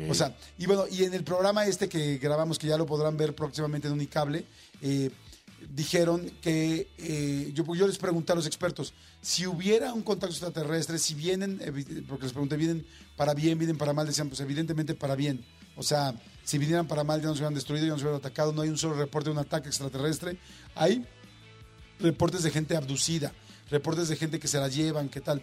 [0.07, 3.17] O sea, y bueno, y en el programa este que grabamos, que ya lo podrán
[3.17, 4.45] ver próximamente en Unicable,
[4.79, 5.09] eh,
[5.73, 10.99] dijeron que eh, yo, yo les pregunté a los expertos, si hubiera un contacto extraterrestre,
[10.99, 11.59] si vienen,
[12.07, 12.85] porque les pregunté, ¿vienen
[13.15, 14.05] para bien, vienen para mal?
[14.05, 15.43] Decían, pues evidentemente para bien.
[15.75, 16.13] O sea,
[16.43, 18.77] si vinieran para mal ya nos hubieran destruido, ya nos hubieran atacado, no hay un
[18.77, 20.37] solo reporte de un ataque extraterrestre.
[20.75, 21.07] Hay
[21.99, 23.33] reportes de gente abducida,
[23.71, 25.41] reportes de gente que se la llevan, ¿qué tal?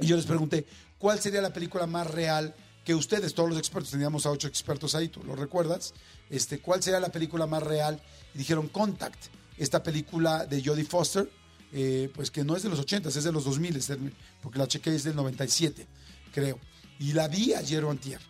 [0.00, 0.66] Y yo les pregunté,
[1.02, 4.94] ¿cuál sería la película más real que ustedes, todos los expertos, teníamos a ocho expertos
[4.94, 5.94] ahí, tú lo recuerdas?
[6.30, 8.00] Este, ¿Cuál sería la película más real?
[8.34, 9.24] Y dijeron Contact,
[9.58, 11.28] esta película de Jodie Foster,
[11.72, 14.60] eh, pues que no es de los 80, es de los 2000, es del- porque
[14.60, 15.88] la chequé es del 97,
[16.32, 16.60] creo.
[17.00, 18.20] Y la vi ayer o antier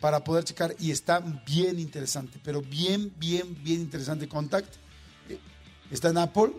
[0.00, 4.74] para poder checar y está bien interesante, pero bien, bien, bien interesante Contact.
[5.28, 5.38] Eh,
[5.90, 6.52] Está en Apple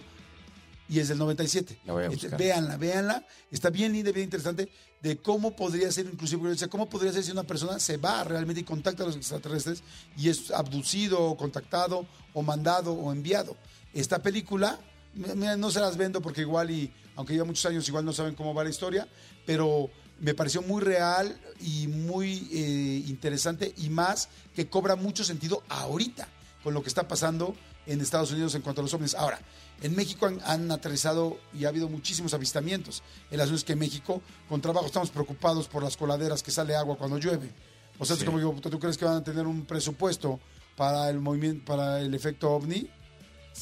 [0.94, 1.80] y es del 97.
[1.86, 2.39] La voy a Este, buscar.
[2.39, 3.26] véanla, véanla.
[3.52, 4.70] Está bien linda, bien interesante
[5.02, 8.24] de cómo podría ser, inclusive, o sea, cómo podría ser si una persona se va
[8.24, 9.82] realmente y contacta a los extraterrestres
[10.16, 13.58] y es abducido o contactado o mandado o enviado.
[13.94, 14.80] Esta película,
[15.16, 18.36] mira, no se las vendo porque igual y, aunque lleva muchos años, igual no saben
[18.36, 19.08] cómo va la historia,
[19.46, 19.89] pero
[20.20, 26.28] me pareció muy real y muy eh, interesante y más que cobra mucho sentido ahorita
[26.64, 29.15] con lo que está pasando en Estados Unidos en cuanto a los ovnis.
[29.15, 29.39] Ahora,
[29.81, 33.03] en México han, han aterrizado y ha habido muchísimos avistamientos.
[33.29, 36.75] El asunto es que en México, con trabajo, estamos preocupados por las coladeras que sale
[36.75, 37.51] agua cuando llueve.
[37.99, 40.39] O sea, es como digo, ¿tú crees que van a tener un presupuesto
[40.75, 42.89] para el movimiento, para el efecto ovni?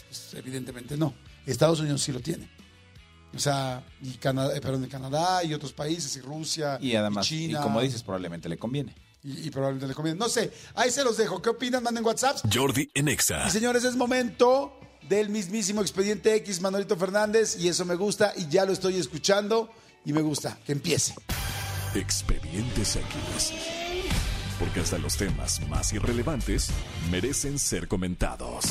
[0.07, 1.13] Pues, evidentemente no.
[1.45, 2.49] Estados Unidos sí lo tiene.
[3.35, 7.25] O sea, y Canadá, eh, perdón, y Canadá y otros países, y Rusia, Y además,
[7.31, 7.61] y, China.
[7.61, 8.93] como dices, probablemente le conviene.
[9.23, 10.17] Y, y probablemente le conviene.
[10.17, 11.41] No sé, ahí se los dejo.
[11.41, 11.83] ¿Qué opinan?
[11.83, 12.39] Manden WhatsApp.
[12.51, 13.47] Jordi en Exa.
[13.47, 14.73] Y señores, es momento
[15.07, 19.69] del mismísimo expediente X Manolito Fernández y eso me gusta y ya lo estoy escuchando
[20.05, 21.13] y me gusta que empiece.
[21.93, 23.80] Expedientes X.
[24.61, 26.69] Porque hasta los temas más irrelevantes
[27.09, 28.65] merecen ser comentados.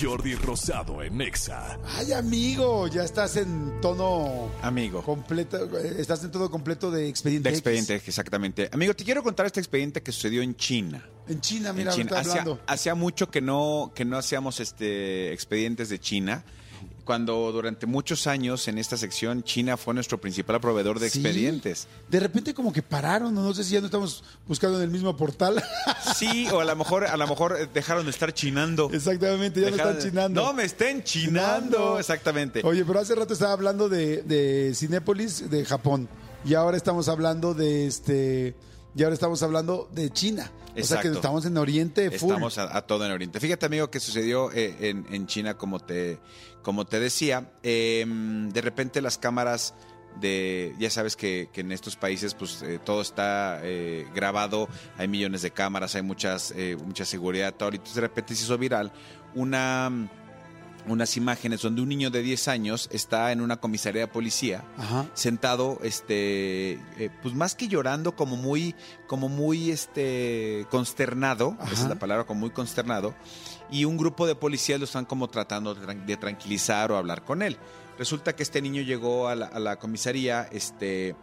[0.00, 1.78] Jordi Rosado en Exa.
[1.98, 5.02] Ay, amigo, ya estás en tono Amigo.
[5.02, 7.58] completo, estás en todo completo de expediente De X.
[7.58, 8.70] expediente, exactamente.
[8.72, 11.06] Amigo, te quiero contar este expediente que sucedió en China.
[11.28, 12.18] En China, En mira, me China.
[12.18, 12.60] hablando.
[12.66, 16.44] hacía mucho que no, que no hacíamos este expedientes de China.
[17.04, 21.18] Cuando durante muchos años en esta sección China fue nuestro principal proveedor de Sí.
[21.20, 21.86] expedientes.
[22.08, 24.90] De repente como que pararon, no, No sé si ya no estamos buscando en el
[24.90, 25.62] mismo portal.
[26.16, 28.90] Sí, o a lo mejor, a lo mejor eh, dejaron de estar chinando.
[28.92, 30.42] Exactamente, ya no Dejaron están de- chinando.
[30.44, 31.68] No, me estén chinando.
[31.76, 31.98] Chinando.
[31.98, 32.60] Exactamente.
[32.64, 36.08] Oye, pero hace rato estaba hablando de, de Cinépolis, de Japón.
[36.44, 38.54] Y ahora estamos hablando de este.
[38.96, 40.50] Y ahora estamos hablando de China.
[40.52, 41.12] O sea que Exacto.
[41.12, 42.30] estamos en Oriente full.
[42.30, 43.40] Estamos a, a todo en Oriente.
[43.40, 46.18] Fíjate, amigo, que sucedió eh, en, en China, como te,
[46.62, 47.50] como te decía.
[47.62, 49.74] eh, de repente las cámaras
[50.20, 55.08] de, ya sabes que, que en estos países pues eh, todo está eh, grabado, hay
[55.08, 57.70] millones de cámaras, hay muchas, eh, mucha seguridad, todo.
[57.74, 58.92] Y de repente se hizo viral
[59.34, 60.08] una
[60.86, 65.06] unas imágenes donde un niño de 10 años está en una comisaría de policía Ajá.
[65.14, 68.74] sentado, este, eh, pues más que llorando, como muy,
[69.06, 71.72] como muy, este, consternado, Ajá.
[71.72, 73.14] esa es la palabra, como muy consternado,
[73.70, 77.24] y un grupo de policías lo están como tratando de, tran- de tranquilizar o hablar
[77.24, 77.56] con él.
[77.98, 81.14] Resulta que este niño llegó a la, a la comisaría, este,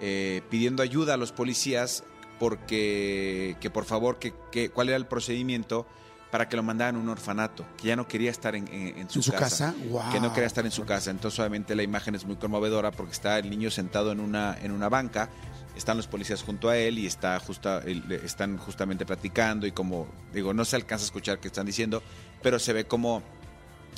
[0.00, 2.04] eh, pidiendo ayuda a los policías
[2.38, 5.86] porque que por favor, que, que- cuál era el procedimiento
[6.30, 9.10] para que lo mandaran a un orfanato, que ya no quería estar en, en- en
[9.10, 9.74] su, ¿En su casa?
[9.88, 10.12] Guau.
[10.12, 11.10] que no quería estar en su casa.
[11.10, 14.72] Entonces obviamente la imagen es muy conmovedora porque está el niño sentado en una, en
[14.72, 15.30] una banca,
[15.76, 17.80] están los policías junto a él y está justa,
[18.24, 22.02] están justamente platicando y como digo, no se alcanza a escuchar qué están diciendo,
[22.42, 23.22] pero se ve como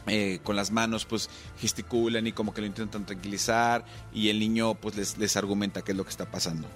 [0.07, 1.29] eh, con las manos pues
[1.59, 5.93] gesticulan y como que lo intentan tranquilizar y el niño pues les, les argumenta qué
[5.93, 6.69] es lo que está pasando.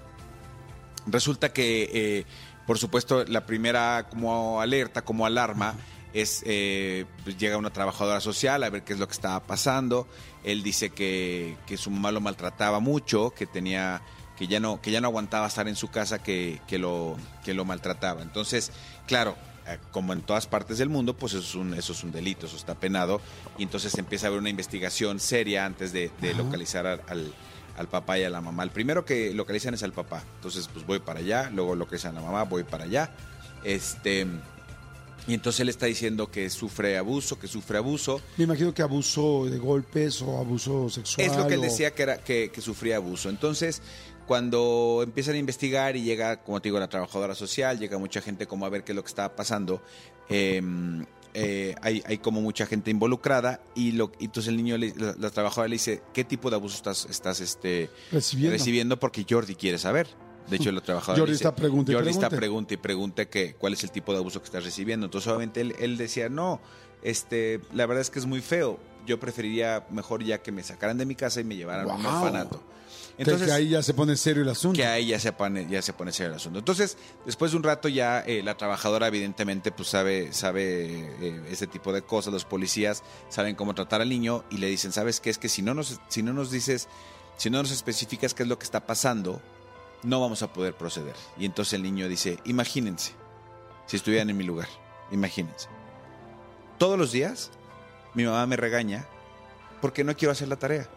[1.06, 2.24] Resulta que, eh,
[2.66, 5.74] por supuesto, la primera como alerta, como alarma,
[6.14, 10.06] es eh, pues llega una trabajadora social a ver qué es lo que estaba pasando.
[10.44, 14.00] Él dice que, que su mamá lo maltrataba mucho, que tenía
[14.38, 17.52] que ya no que ya no aguantaba estar en su casa, que, que lo que
[17.52, 18.22] lo maltrataba.
[18.22, 18.70] Entonces,
[19.06, 19.36] claro,
[19.66, 22.46] eh, como en todas partes del mundo, pues eso es un eso es un delito,
[22.46, 23.20] eso está penado
[23.58, 27.34] y entonces empieza a haber una investigación seria antes de, de localizar al, al
[27.76, 28.62] al papá y a la mamá.
[28.62, 30.22] El primero que localizan es al papá.
[30.36, 33.10] Entonces, pues voy para allá, luego localizan a la mamá, voy para allá.
[33.64, 34.26] Este
[35.26, 38.20] y entonces él está diciendo que sufre abuso, que sufre abuso.
[38.36, 41.26] Me imagino que abuso de golpes o abuso sexual.
[41.26, 43.30] Es lo que él o- decía que era que, que sufría abuso.
[43.30, 43.80] Entonces,
[44.26, 48.46] cuando empiezan a investigar y llega, como te digo, la trabajadora social, llega mucha gente
[48.46, 49.82] como a ver qué es lo que estaba pasando.
[50.28, 50.60] eh,
[51.34, 55.14] eh, hay, hay como mucha gente involucrada y, lo, y entonces el niño, le- la,
[55.18, 58.52] la trabajadora le dice, ¿qué tipo de abuso estás, estás este, Recibiendo.
[58.56, 59.00] recibiendo?
[59.00, 60.06] Porque Jordi quiere saber.
[60.48, 62.38] De hecho, la trabajadora Jordi dice- está pregunta y Jordi está pregunte.
[62.38, 65.06] pregunta y pregunta que, cuál es el tipo de abuso que estás recibiendo.
[65.06, 66.60] Entonces, obviamente, él, él decía, no,
[67.02, 68.78] este, la verdad es que es muy feo.
[69.06, 72.06] Yo preferiría mejor ya que me sacaran de mi casa y me llevaran a un
[72.06, 72.62] orfanato.
[73.16, 74.76] Entonces, que ahí ya se pone serio el asunto.
[74.76, 76.58] que ahí ya se pone, ya se pone serio el asunto.
[76.58, 80.86] Entonces, después de un rato ya eh, la trabajadora evidentemente pues sabe, sabe
[81.20, 84.92] eh, ese tipo de cosas, los policías saben cómo tratar al niño y le dicen,
[84.92, 85.30] ¿sabes qué?
[85.30, 86.88] Es que si no nos, si no nos dices,
[87.36, 89.40] si no nos especificas qué es lo que está pasando,
[90.02, 91.14] no vamos a poder proceder.
[91.38, 93.12] Y entonces el niño dice, imagínense,
[93.86, 94.68] si estuvieran en mi lugar,
[95.12, 95.68] imagínense.
[96.78, 97.52] Todos los días
[98.14, 99.06] mi mamá me regaña
[99.80, 100.88] porque no quiero hacer la tarea.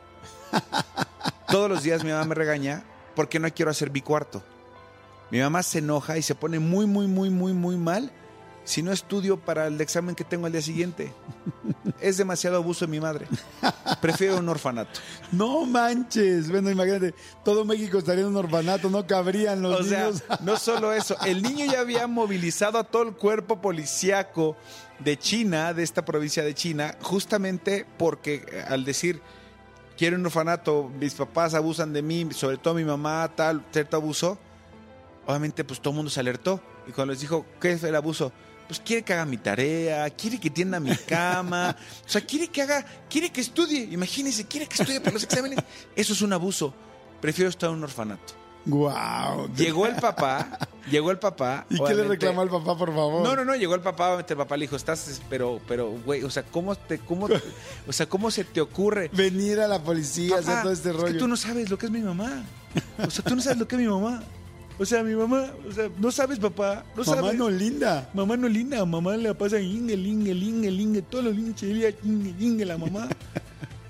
[1.48, 2.84] Todos los días mi mamá me regaña
[3.16, 4.44] porque no quiero hacer mi cuarto.
[5.32, 8.12] Mi mamá se enoja y se pone muy, muy, muy, muy, muy mal
[8.64, 11.14] si no estudio para el examen que tengo al día siguiente.
[12.02, 13.26] Es demasiado abuso de mi madre.
[14.02, 15.00] Prefiero un orfanato.
[15.32, 16.50] No manches.
[16.52, 17.14] Bueno, imagínate,
[17.46, 20.24] todo México estaría en un orfanato, no cabrían los O sea, niños.
[20.42, 24.58] no solo eso, el niño ya había movilizado a todo el cuerpo policíaco
[25.00, 29.22] de China, de esta provincia de China, justamente porque eh, al decir
[29.98, 34.38] quiero un orfanato, mis papás abusan de mí, sobre todo mi mamá, tal, cierto abuso,
[35.26, 36.62] obviamente pues todo el mundo se alertó.
[36.88, 38.32] Y cuando les dijo, ¿qué es el abuso?
[38.68, 41.76] Pues quiere que haga mi tarea, quiere que tienda mi cama,
[42.06, 45.60] o sea, quiere que haga, quiere que estudie, imagínense, quiere que estudie para los exámenes.
[45.96, 46.74] Eso es un abuso.
[47.20, 48.47] Prefiero estar en un orfanato.
[48.68, 49.48] Guau.
[49.56, 50.58] Llegó el papá,
[50.92, 51.66] llegó el papá.
[51.70, 53.24] ¿Y qué le reclamó al papá, por favor?
[53.24, 56.24] No, no, no, llegó el papá, obviamente el papá le dijo, estás, pero, pero, güey,
[56.24, 57.28] o sea, ¿cómo te, cómo,
[57.88, 59.10] o sea, cómo se te ocurre?
[59.14, 61.14] Venir a la policía, hacer Papá, todo este es rollo.
[61.14, 62.44] que tú no sabes lo que es mi mamá.
[63.06, 64.22] O sea, tú no sabes lo que es mi mamá.
[64.80, 67.36] O sea, mi mamá, o sea, no sabes, papá, no Mamá sabes.
[67.36, 68.10] no linda.
[68.14, 71.70] Mamá no linda, mamá le pasa inge, linge, linge, linge, todos los linches,
[72.04, 73.08] inge, inge, la mamá.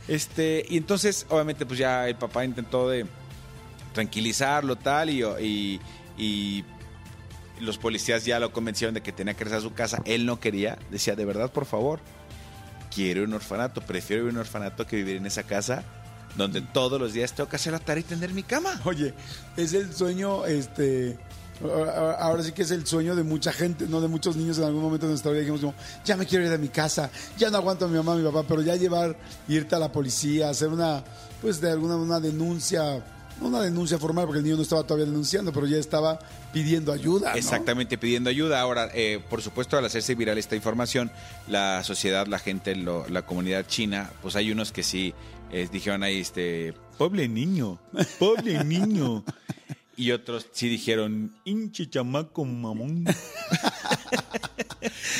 [0.07, 3.05] Este, y entonces, obviamente, pues ya el papá intentó de
[3.93, 5.79] tranquilizarlo, tal, y, y,
[6.17, 6.65] y
[7.59, 10.01] los policías ya lo convencieron de que tenía que regresar a su casa.
[10.05, 11.99] Él no quería, decía, de verdad, por favor,
[12.93, 15.83] quiero un orfanato, prefiero ir a un orfanato que vivir en esa casa
[16.35, 18.79] donde todos los días tengo que hacer la tarea y tender mi cama.
[18.85, 19.13] Oye,
[19.55, 21.17] es el sueño, este.
[21.63, 24.65] ahora- Ahora sí que es el sueño de mucha gente, no de muchos niños en
[24.65, 25.41] algún momento de nuestra vida.
[25.41, 25.73] Dijimos como,
[26.05, 27.09] ya me quiero ir de mi casa,
[27.39, 29.17] ya no aguanto a mi mamá, a mi papá, pero ya llevar,
[29.47, 31.03] irte a la policía, hacer una,
[31.41, 33.03] pues de alguna una denuncia,
[33.39, 36.19] no una denuncia formal, porque el niño no estaba todavía denunciando, pero ya estaba
[36.53, 37.31] pidiendo ayuda.
[37.31, 37.37] ¿no?
[37.37, 38.59] Exactamente, pidiendo ayuda.
[38.61, 41.11] Ahora, eh, por supuesto, al hacerse viral esta información,
[41.47, 45.13] la sociedad, la gente, lo- la comunidad china, pues hay unos que sí
[45.51, 47.79] eh, dijeron ahí, este, pobre niño,
[48.19, 49.23] pobre niño.
[49.95, 53.05] Y otros sí dijeron, hinche chamaco mamón.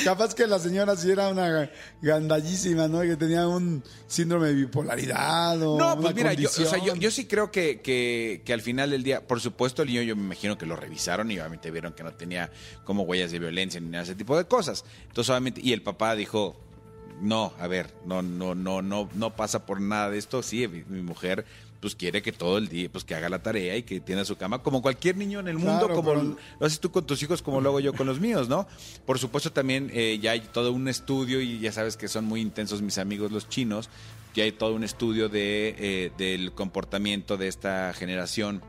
[0.04, 1.70] Capaz que la señora sí era una
[2.00, 3.00] gandallísima, ¿no?
[3.00, 6.94] Que tenía un síndrome de bipolaridad o No, pues una mira, yo, o sea, yo,
[6.94, 10.16] yo sí creo que, que, que al final del día, por supuesto, el niño yo
[10.16, 12.50] me imagino que lo revisaron y obviamente vieron que no tenía
[12.84, 14.84] como huellas de violencia ni nada de ese tipo de cosas.
[15.08, 16.56] Entonces, obviamente, y el papá dijo,
[17.20, 20.42] no, a ver, no, no, no, no, no pasa por nada de esto.
[20.42, 21.44] Sí, mi mujer
[21.80, 24.36] pues quiere que todo el día, pues que haga la tarea y que tienda su
[24.36, 27.22] cama, como cualquier niño en el mundo, Claro, como pero- lo haces tú con tus
[27.22, 28.66] hijos, como lo hago yo con los míos, ¿no?
[29.06, 32.40] Por supuesto también eh, ya hay todo un estudio y ya sabes que son muy
[32.40, 33.88] intensos mis amigos los chinos,
[34.34, 38.62] ya hay todo un estudio de, eh, del comportamiento de esta generación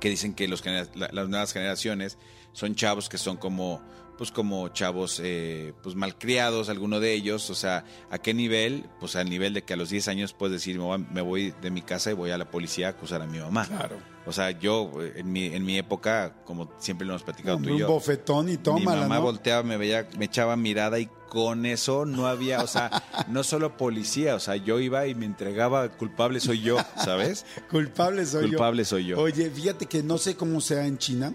[0.00, 0.62] que dicen que los
[0.94, 2.18] las nuevas generaciones
[2.52, 3.80] son chavos que son como
[4.16, 8.86] pues como chavos eh, pues malcriados, alguno de ellos, o sea, ¿a qué nivel?
[9.00, 11.82] Pues al nivel de que a los 10 años puedes decir, me voy, de mi
[11.82, 13.66] casa y voy a la policía a acusar a mi mamá.
[13.66, 13.96] Claro.
[14.26, 17.68] O sea, yo eh, en mi, en mi época, como siempre lo hemos platicado tú
[17.68, 19.22] y un yo, bofetón y mi tómala, mamá ¿no?
[19.22, 22.90] volteaba, me veía, me echaba mirada y con eso no había, o sea,
[23.28, 27.46] no solo policía, o sea, yo iba y me entregaba, culpable soy yo, ¿sabes?
[27.70, 28.84] Culpable soy Culpable yo.
[28.84, 29.20] soy yo.
[29.20, 31.34] Oye, fíjate que no sé cómo sea en China,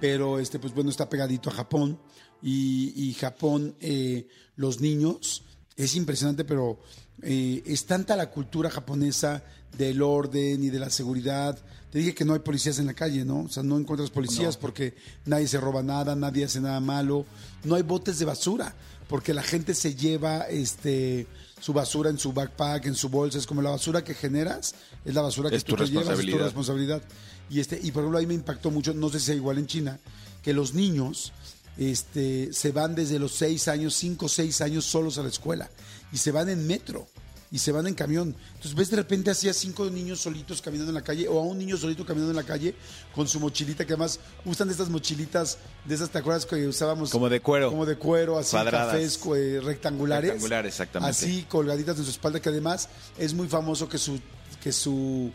[0.00, 1.98] pero este, pues bueno, está pegadito a Japón.
[2.42, 5.42] Y, y Japón, eh, los niños,
[5.76, 6.78] es impresionante, pero
[7.22, 9.42] eh, es tanta la cultura japonesa
[9.76, 11.58] del orden y de la seguridad.
[11.90, 13.40] Te dije que no hay policías en la calle, ¿no?
[13.40, 14.94] O sea, no encuentras policías porque
[15.26, 17.26] nadie se roba nada, nadie hace nada malo.
[17.64, 18.74] No hay botes de basura
[19.08, 21.26] porque la gente se lleva este
[21.60, 23.38] su basura en su backpack, en su bolsa.
[23.38, 24.74] Es como la basura que generas,
[25.04, 27.02] es la basura que Es tú te llevas, es tu responsabilidad.
[27.50, 29.66] Y, este, y por ejemplo, ahí me impactó mucho, no sé si sea igual en
[29.66, 29.98] China,
[30.42, 31.32] que los niños
[31.80, 35.70] este, se van desde los 6 años, 5 o 6 años solos a la escuela.
[36.12, 37.06] Y se van en metro.
[37.52, 38.36] Y se van en camión.
[38.50, 41.42] Entonces ves de repente así a cinco niños solitos caminando en la calle o a
[41.42, 42.76] un niño solito caminando en la calle
[43.12, 47.10] con su mochilita, que además usan de estas mochilitas, de esas, ¿te acuerdas que usábamos?
[47.10, 47.70] Como de cuero.
[47.70, 48.92] Como de cuero, así Cuadradas.
[48.92, 50.30] cafés eh, rectangulares.
[50.30, 51.10] Rectangulares, exactamente.
[51.10, 54.20] Así colgaditas en su espalda, que además es muy famoso que su,
[54.62, 55.32] que su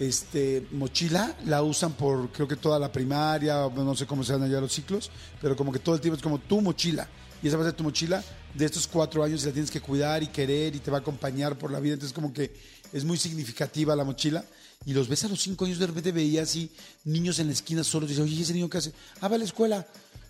[0.00, 4.42] este, mochila la usan por creo que toda la primaria, no sé cómo se dan
[4.42, 5.10] allá los ciclos,
[5.42, 7.06] pero como que todo el tiempo es como tu mochila.
[7.42, 8.24] Y esa va a ser tu mochila
[8.54, 11.00] de estos cuatro años y la tienes que cuidar y querer y te va a
[11.00, 11.94] acompañar por la vida.
[11.94, 12.50] Entonces como que
[12.94, 14.42] es muy significativa la mochila.
[14.86, 16.70] Y los ves a los cinco años, de repente veía así
[17.04, 18.08] niños en la esquina solos.
[18.08, 18.94] Dice, oye, ¿y ese niño qué hace?
[19.20, 19.86] Ah, va a la escuela.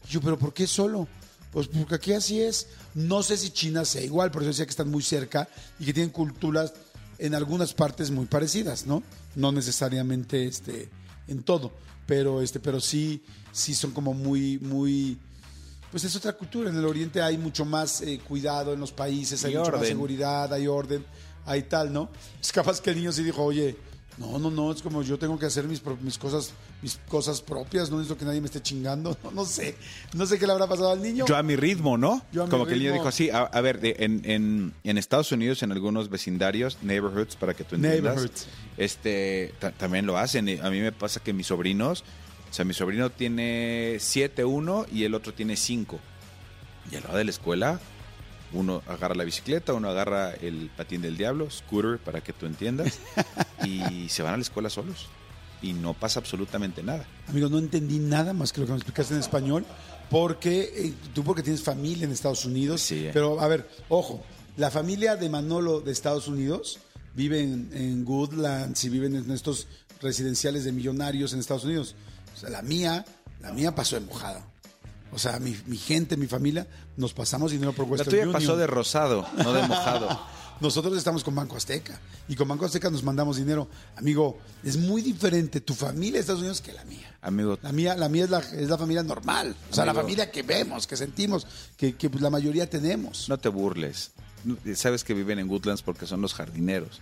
[0.09, 1.07] Yo, ¿pero por qué solo?
[1.53, 2.67] Pues porque aquí así es.
[2.95, 5.49] No sé si China sea igual, por eso decía que están muy cerca
[5.79, 6.73] y que tienen culturas
[7.19, 9.05] en algunas partes muy parecidas, ¿no?
[9.35, 10.89] No necesariamente este,
[11.29, 11.73] en todo,
[12.07, 13.23] pero, este, pero sí,
[13.53, 15.19] sí son como muy, muy,
[15.91, 16.71] pues es otra cultura.
[16.71, 19.87] En el Oriente hay mucho más eh, cuidado en los países, hay Y mucho más
[19.87, 21.05] seguridad, hay orden,
[21.47, 22.11] hay tal, ¿no?
[22.41, 23.77] Es capaz que el niño sí dijo, oye,
[24.21, 26.53] no, no, no, es como yo tengo que hacer mis, mis cosas,
[26.83, 29.75] mis cosas propias, no necesito que nadie me esté chingando, no, no sé,
[30.15, 31.25] no sé qué le habrá pasado al niño.
[31.27, 32.23] Yo a mi ritmo, ¿no?
[32.31, 34.75] Yo a mi Como que el niño dijo así, a, a ver, de- en, en,
[34.85, 38.29] en Estados Unidos, en algunos vecindarios, neighborhoods, para que tú entiendas,
[38.77, 40.49] este, ta- también lo hacen.
[40.63, 42.05] A mí me pasa que mis sobrinos,
[42.51, 45.99] o sea, mi sobrino tiene 7, uno y el otro tiene 5.
[46.93, 47.81] Y a la hora de la escuela,
[48.53, 52.99] uno agarra la bicicleta, uno agarra el patín del diablo, scooter, para que tú entiendas,
[53.65, 55.07] y se van a la escuela solos.
[55.63, 57.05] Y no pasa absolutamente nada.
[57.29, 59.67] Amigo, no entendí nada más que lo que me explicaste en español,
[60.09, 63.09] porque eh, tú porque tienes familia en Estados Unidos, Sí.
[63.13, 64.23] pero a ver, ojo,
[64.57, 66.79] la familia de Manolo de Estados Unidos
[67.15, 69.69] vive en, en Woodlands y viven en estos
[70.01, 71.95] residenciales de millonarios en Estados Unidos.
[72.35, 73.05] O sea, la mía,
[73.43, 74.43] la mía pasó de mojada.
[75.13, 78.33] O sea, mi, mi gente, mi familia, nos pasamos dinero por La Western tuya Union.
[78.41, 80.21] pasó de rosado, no de mojado.
[80.61, 81.99] Nosotros estamos con Banco Azteca
[82.29, 83.67] y con Banco Azteca nos mandamos dinero.
[83.97, 87.17] Amigo, es muy diferente tu familia de Estados Unidos que la mía.
[87.23, 89.57] Amigo, La mía, la mía es, la, es la familia normal.
[89.71, 91.47] O sea, la familia que vemos, que sentimos,
[91.79, 93.27] que, que pues, la mayoría tenemos.
[93.31, 94.11] No te burles.
[94.45, 97.01] No- Sabes que viven en Woodlands porque son los jardineros.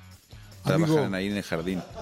[0.62, 0.86] Amigo.
[0.94, 1.82] Trabajan ahí en el jardín.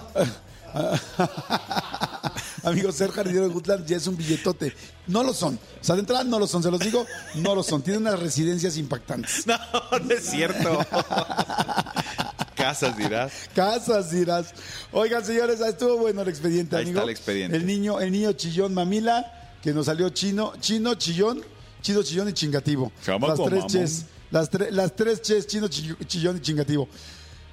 [2.67, 4.73] Amigo, ser jardinero de Woodland ya es un billetote.
[5.07, 5.55] No lo son.
[5.79, 7.05] O sea, de entrada no lo son, se los digo,
[7.35, 7.81] no lo son.
[7.81, 9.45] Tienen unas residencias impactantes.
[9.47, 9.57] No,
[9.99, 10.85] no es cierto.
[12.55, 13.31] Casas dirás.
[13.55, 14.53] Casas, dirás.
[14.91, 16.99] Oigan, señores, estuvo bueno el expediente, Ahí amigo.
[16.99, 17.55] está el expediente.
[17.57, 21.43] El niño, el niño chillón mamila, que nos salió chino, chino, chillón,
[21.81, 22.91] chido, chillón y chingativo.
[23.05, 26.89] Las tres ches, las, tre- las tres ches, chino, chi- chillón y chingativo.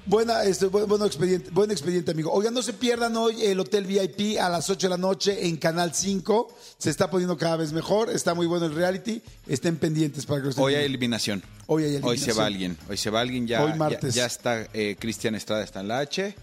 [0.06, 2.30] Buena, este, buen, bueno expediente, buen expediente, amigo.
[2.30, 5.56] Oigan, no se pierdan hoy el Hotel VIP a las 8 de la noche en
[5.56, 6.54] Canal 5.
[6.76, 8.10] Se está poniendo cada vez mejor.
[8.10, 9.22] Está muy bueno el reality.
[9.46, 11.42] Estén pendientes para que lo estén Hoy hay eliminación.
[11.66, 12.34] Hoy hay Hoy eliminación.
[12.34, 12.76] se va alguien.
[12.90, 13.46] Hoy se va alguien.
[13.46, 14.14] Ya, Hoy martes.
[14.14, 16.34] Ya, está eh, Cristian Estrada está en la H.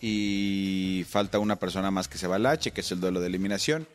[0.00, 3.20] Y falta una persona más que se va a la H, que es el duelo
[3.20, 3.86] de eliminación.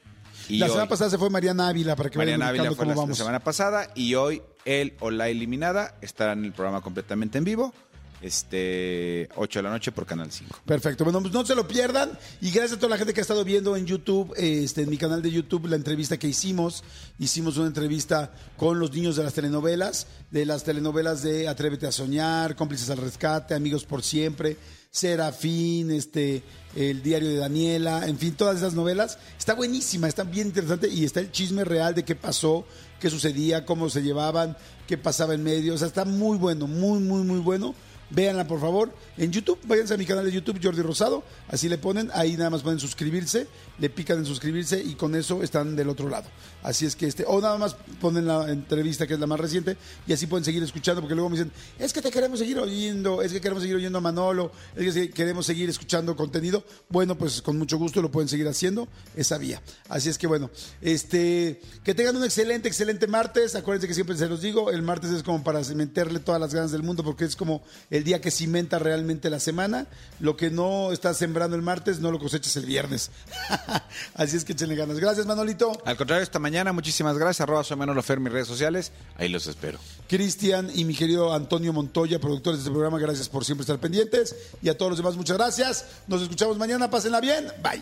[0.47, 2.95] Y La hoy- semana pasada se fue Mariana Ávila para que Mariana Ávila fue la,
[2.95, 3.17] vamos.
[3.17, 7.73] semana pasada y hoy él o la eliminada estarán en el programa completamente en vivo.
[8.21, 10.61] Este 8 de la noche por Canal 5.
[10.65, 13.23] Perfecto, bueno, pues no se lo pierdan y gracias a toda la gente que ha
[13.23, 16.83] estado viendo en YouTube, este, en mi canal de YouTube, la entrevista que hicimos.
[17.17, 21.93] Hicimos una entrevista con los niños de las telenovelas, de las telenovelas de Atrévete a
[21.93, 24.57] Soñar, Cómplices al Rescate, Amigos por Siempre,
[24.91, 26.43] Serafín, este,
[26.75, 29.17] El Diario de Daniela, en fin, todas esas novelas.
[29.37, 32.65] Está buenísima, está bien interesante y está el chisme real de qué pasó,
[32.99, 35.73] qué sucedía, cómo se llevaban, qué pasaba en medio.
[35.73, 37.75] O sea, está muy bueno, muy, muy, muy bueno
[38.09, 38.93] Véanla, por favor.
[39.17, 41.23] En YouTube, váyanse a mi canal de YouTube, Jordi Rosado.
[41.47, 43.47] Así le ponen, ahí nada más pueden suscribirse,
[43.79, 46.27] le pican en suscribirse y con eso están del otro lado.
[46.63, 49.77] Así es que este, o nada más ponen la entrevista que es la más reciente
[50.05, 53.21] y así pueden seguir escuchando porque luego me dicen, es que te queremos seguir oyendo,
[53.21, 56.63] es que queremos seguir oyendo a Manolo, es que queremos seguir escuchando contenido.
[56.89, 59.61] Bueno, pues con mucho gusto lo pueden seguir haciendo esa vía.
[59.87, 60.49] Así es que bueno,
[60.81, 63.55] este, que tengan un excelente, excelente martes.
[63.55, 66.71] Acuérdense que siempre se los digo, el martes es como para meterle todas las ganas
[66.71, 69.87] del mundo porque es como el día que cimenta realmente la semana.
[70.19, 73.11] Lo que no estás sembrando el martes, no lo cosechas el viernes.
[74.15, 74.99] Así es que échenle ganas.
[74.99, 75.71] Gracias, Manolito.
[75.85, 77.41] Al contrario, esta mañana, muchísimas gracias.
[77.41, 78.91] Arroba soy Manolo Fer, mis redes sociales.
[79.17, 79.79] Ahí los espero.
[80.07, 84.35] Cristian y mi querido Antonio Montoya, productores de este programa, gracias por siempre estar pendientes.
[84.61, 85.85] Y a todos los demás, muchas gracias.
[86.07, 86.89] Nos escuchamos mañana.
[86.89, 87.47] Pásenla bien.
[87.63, 87.81] Bye.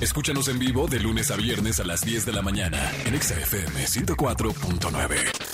[0.00, 3.86] Escúchanos en vivo de lunes a viernes a las 10 de la mañana en XFM
[3.86, 4.90] 104.9.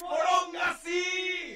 [0.02, 1.51] ¡Moronga, sí!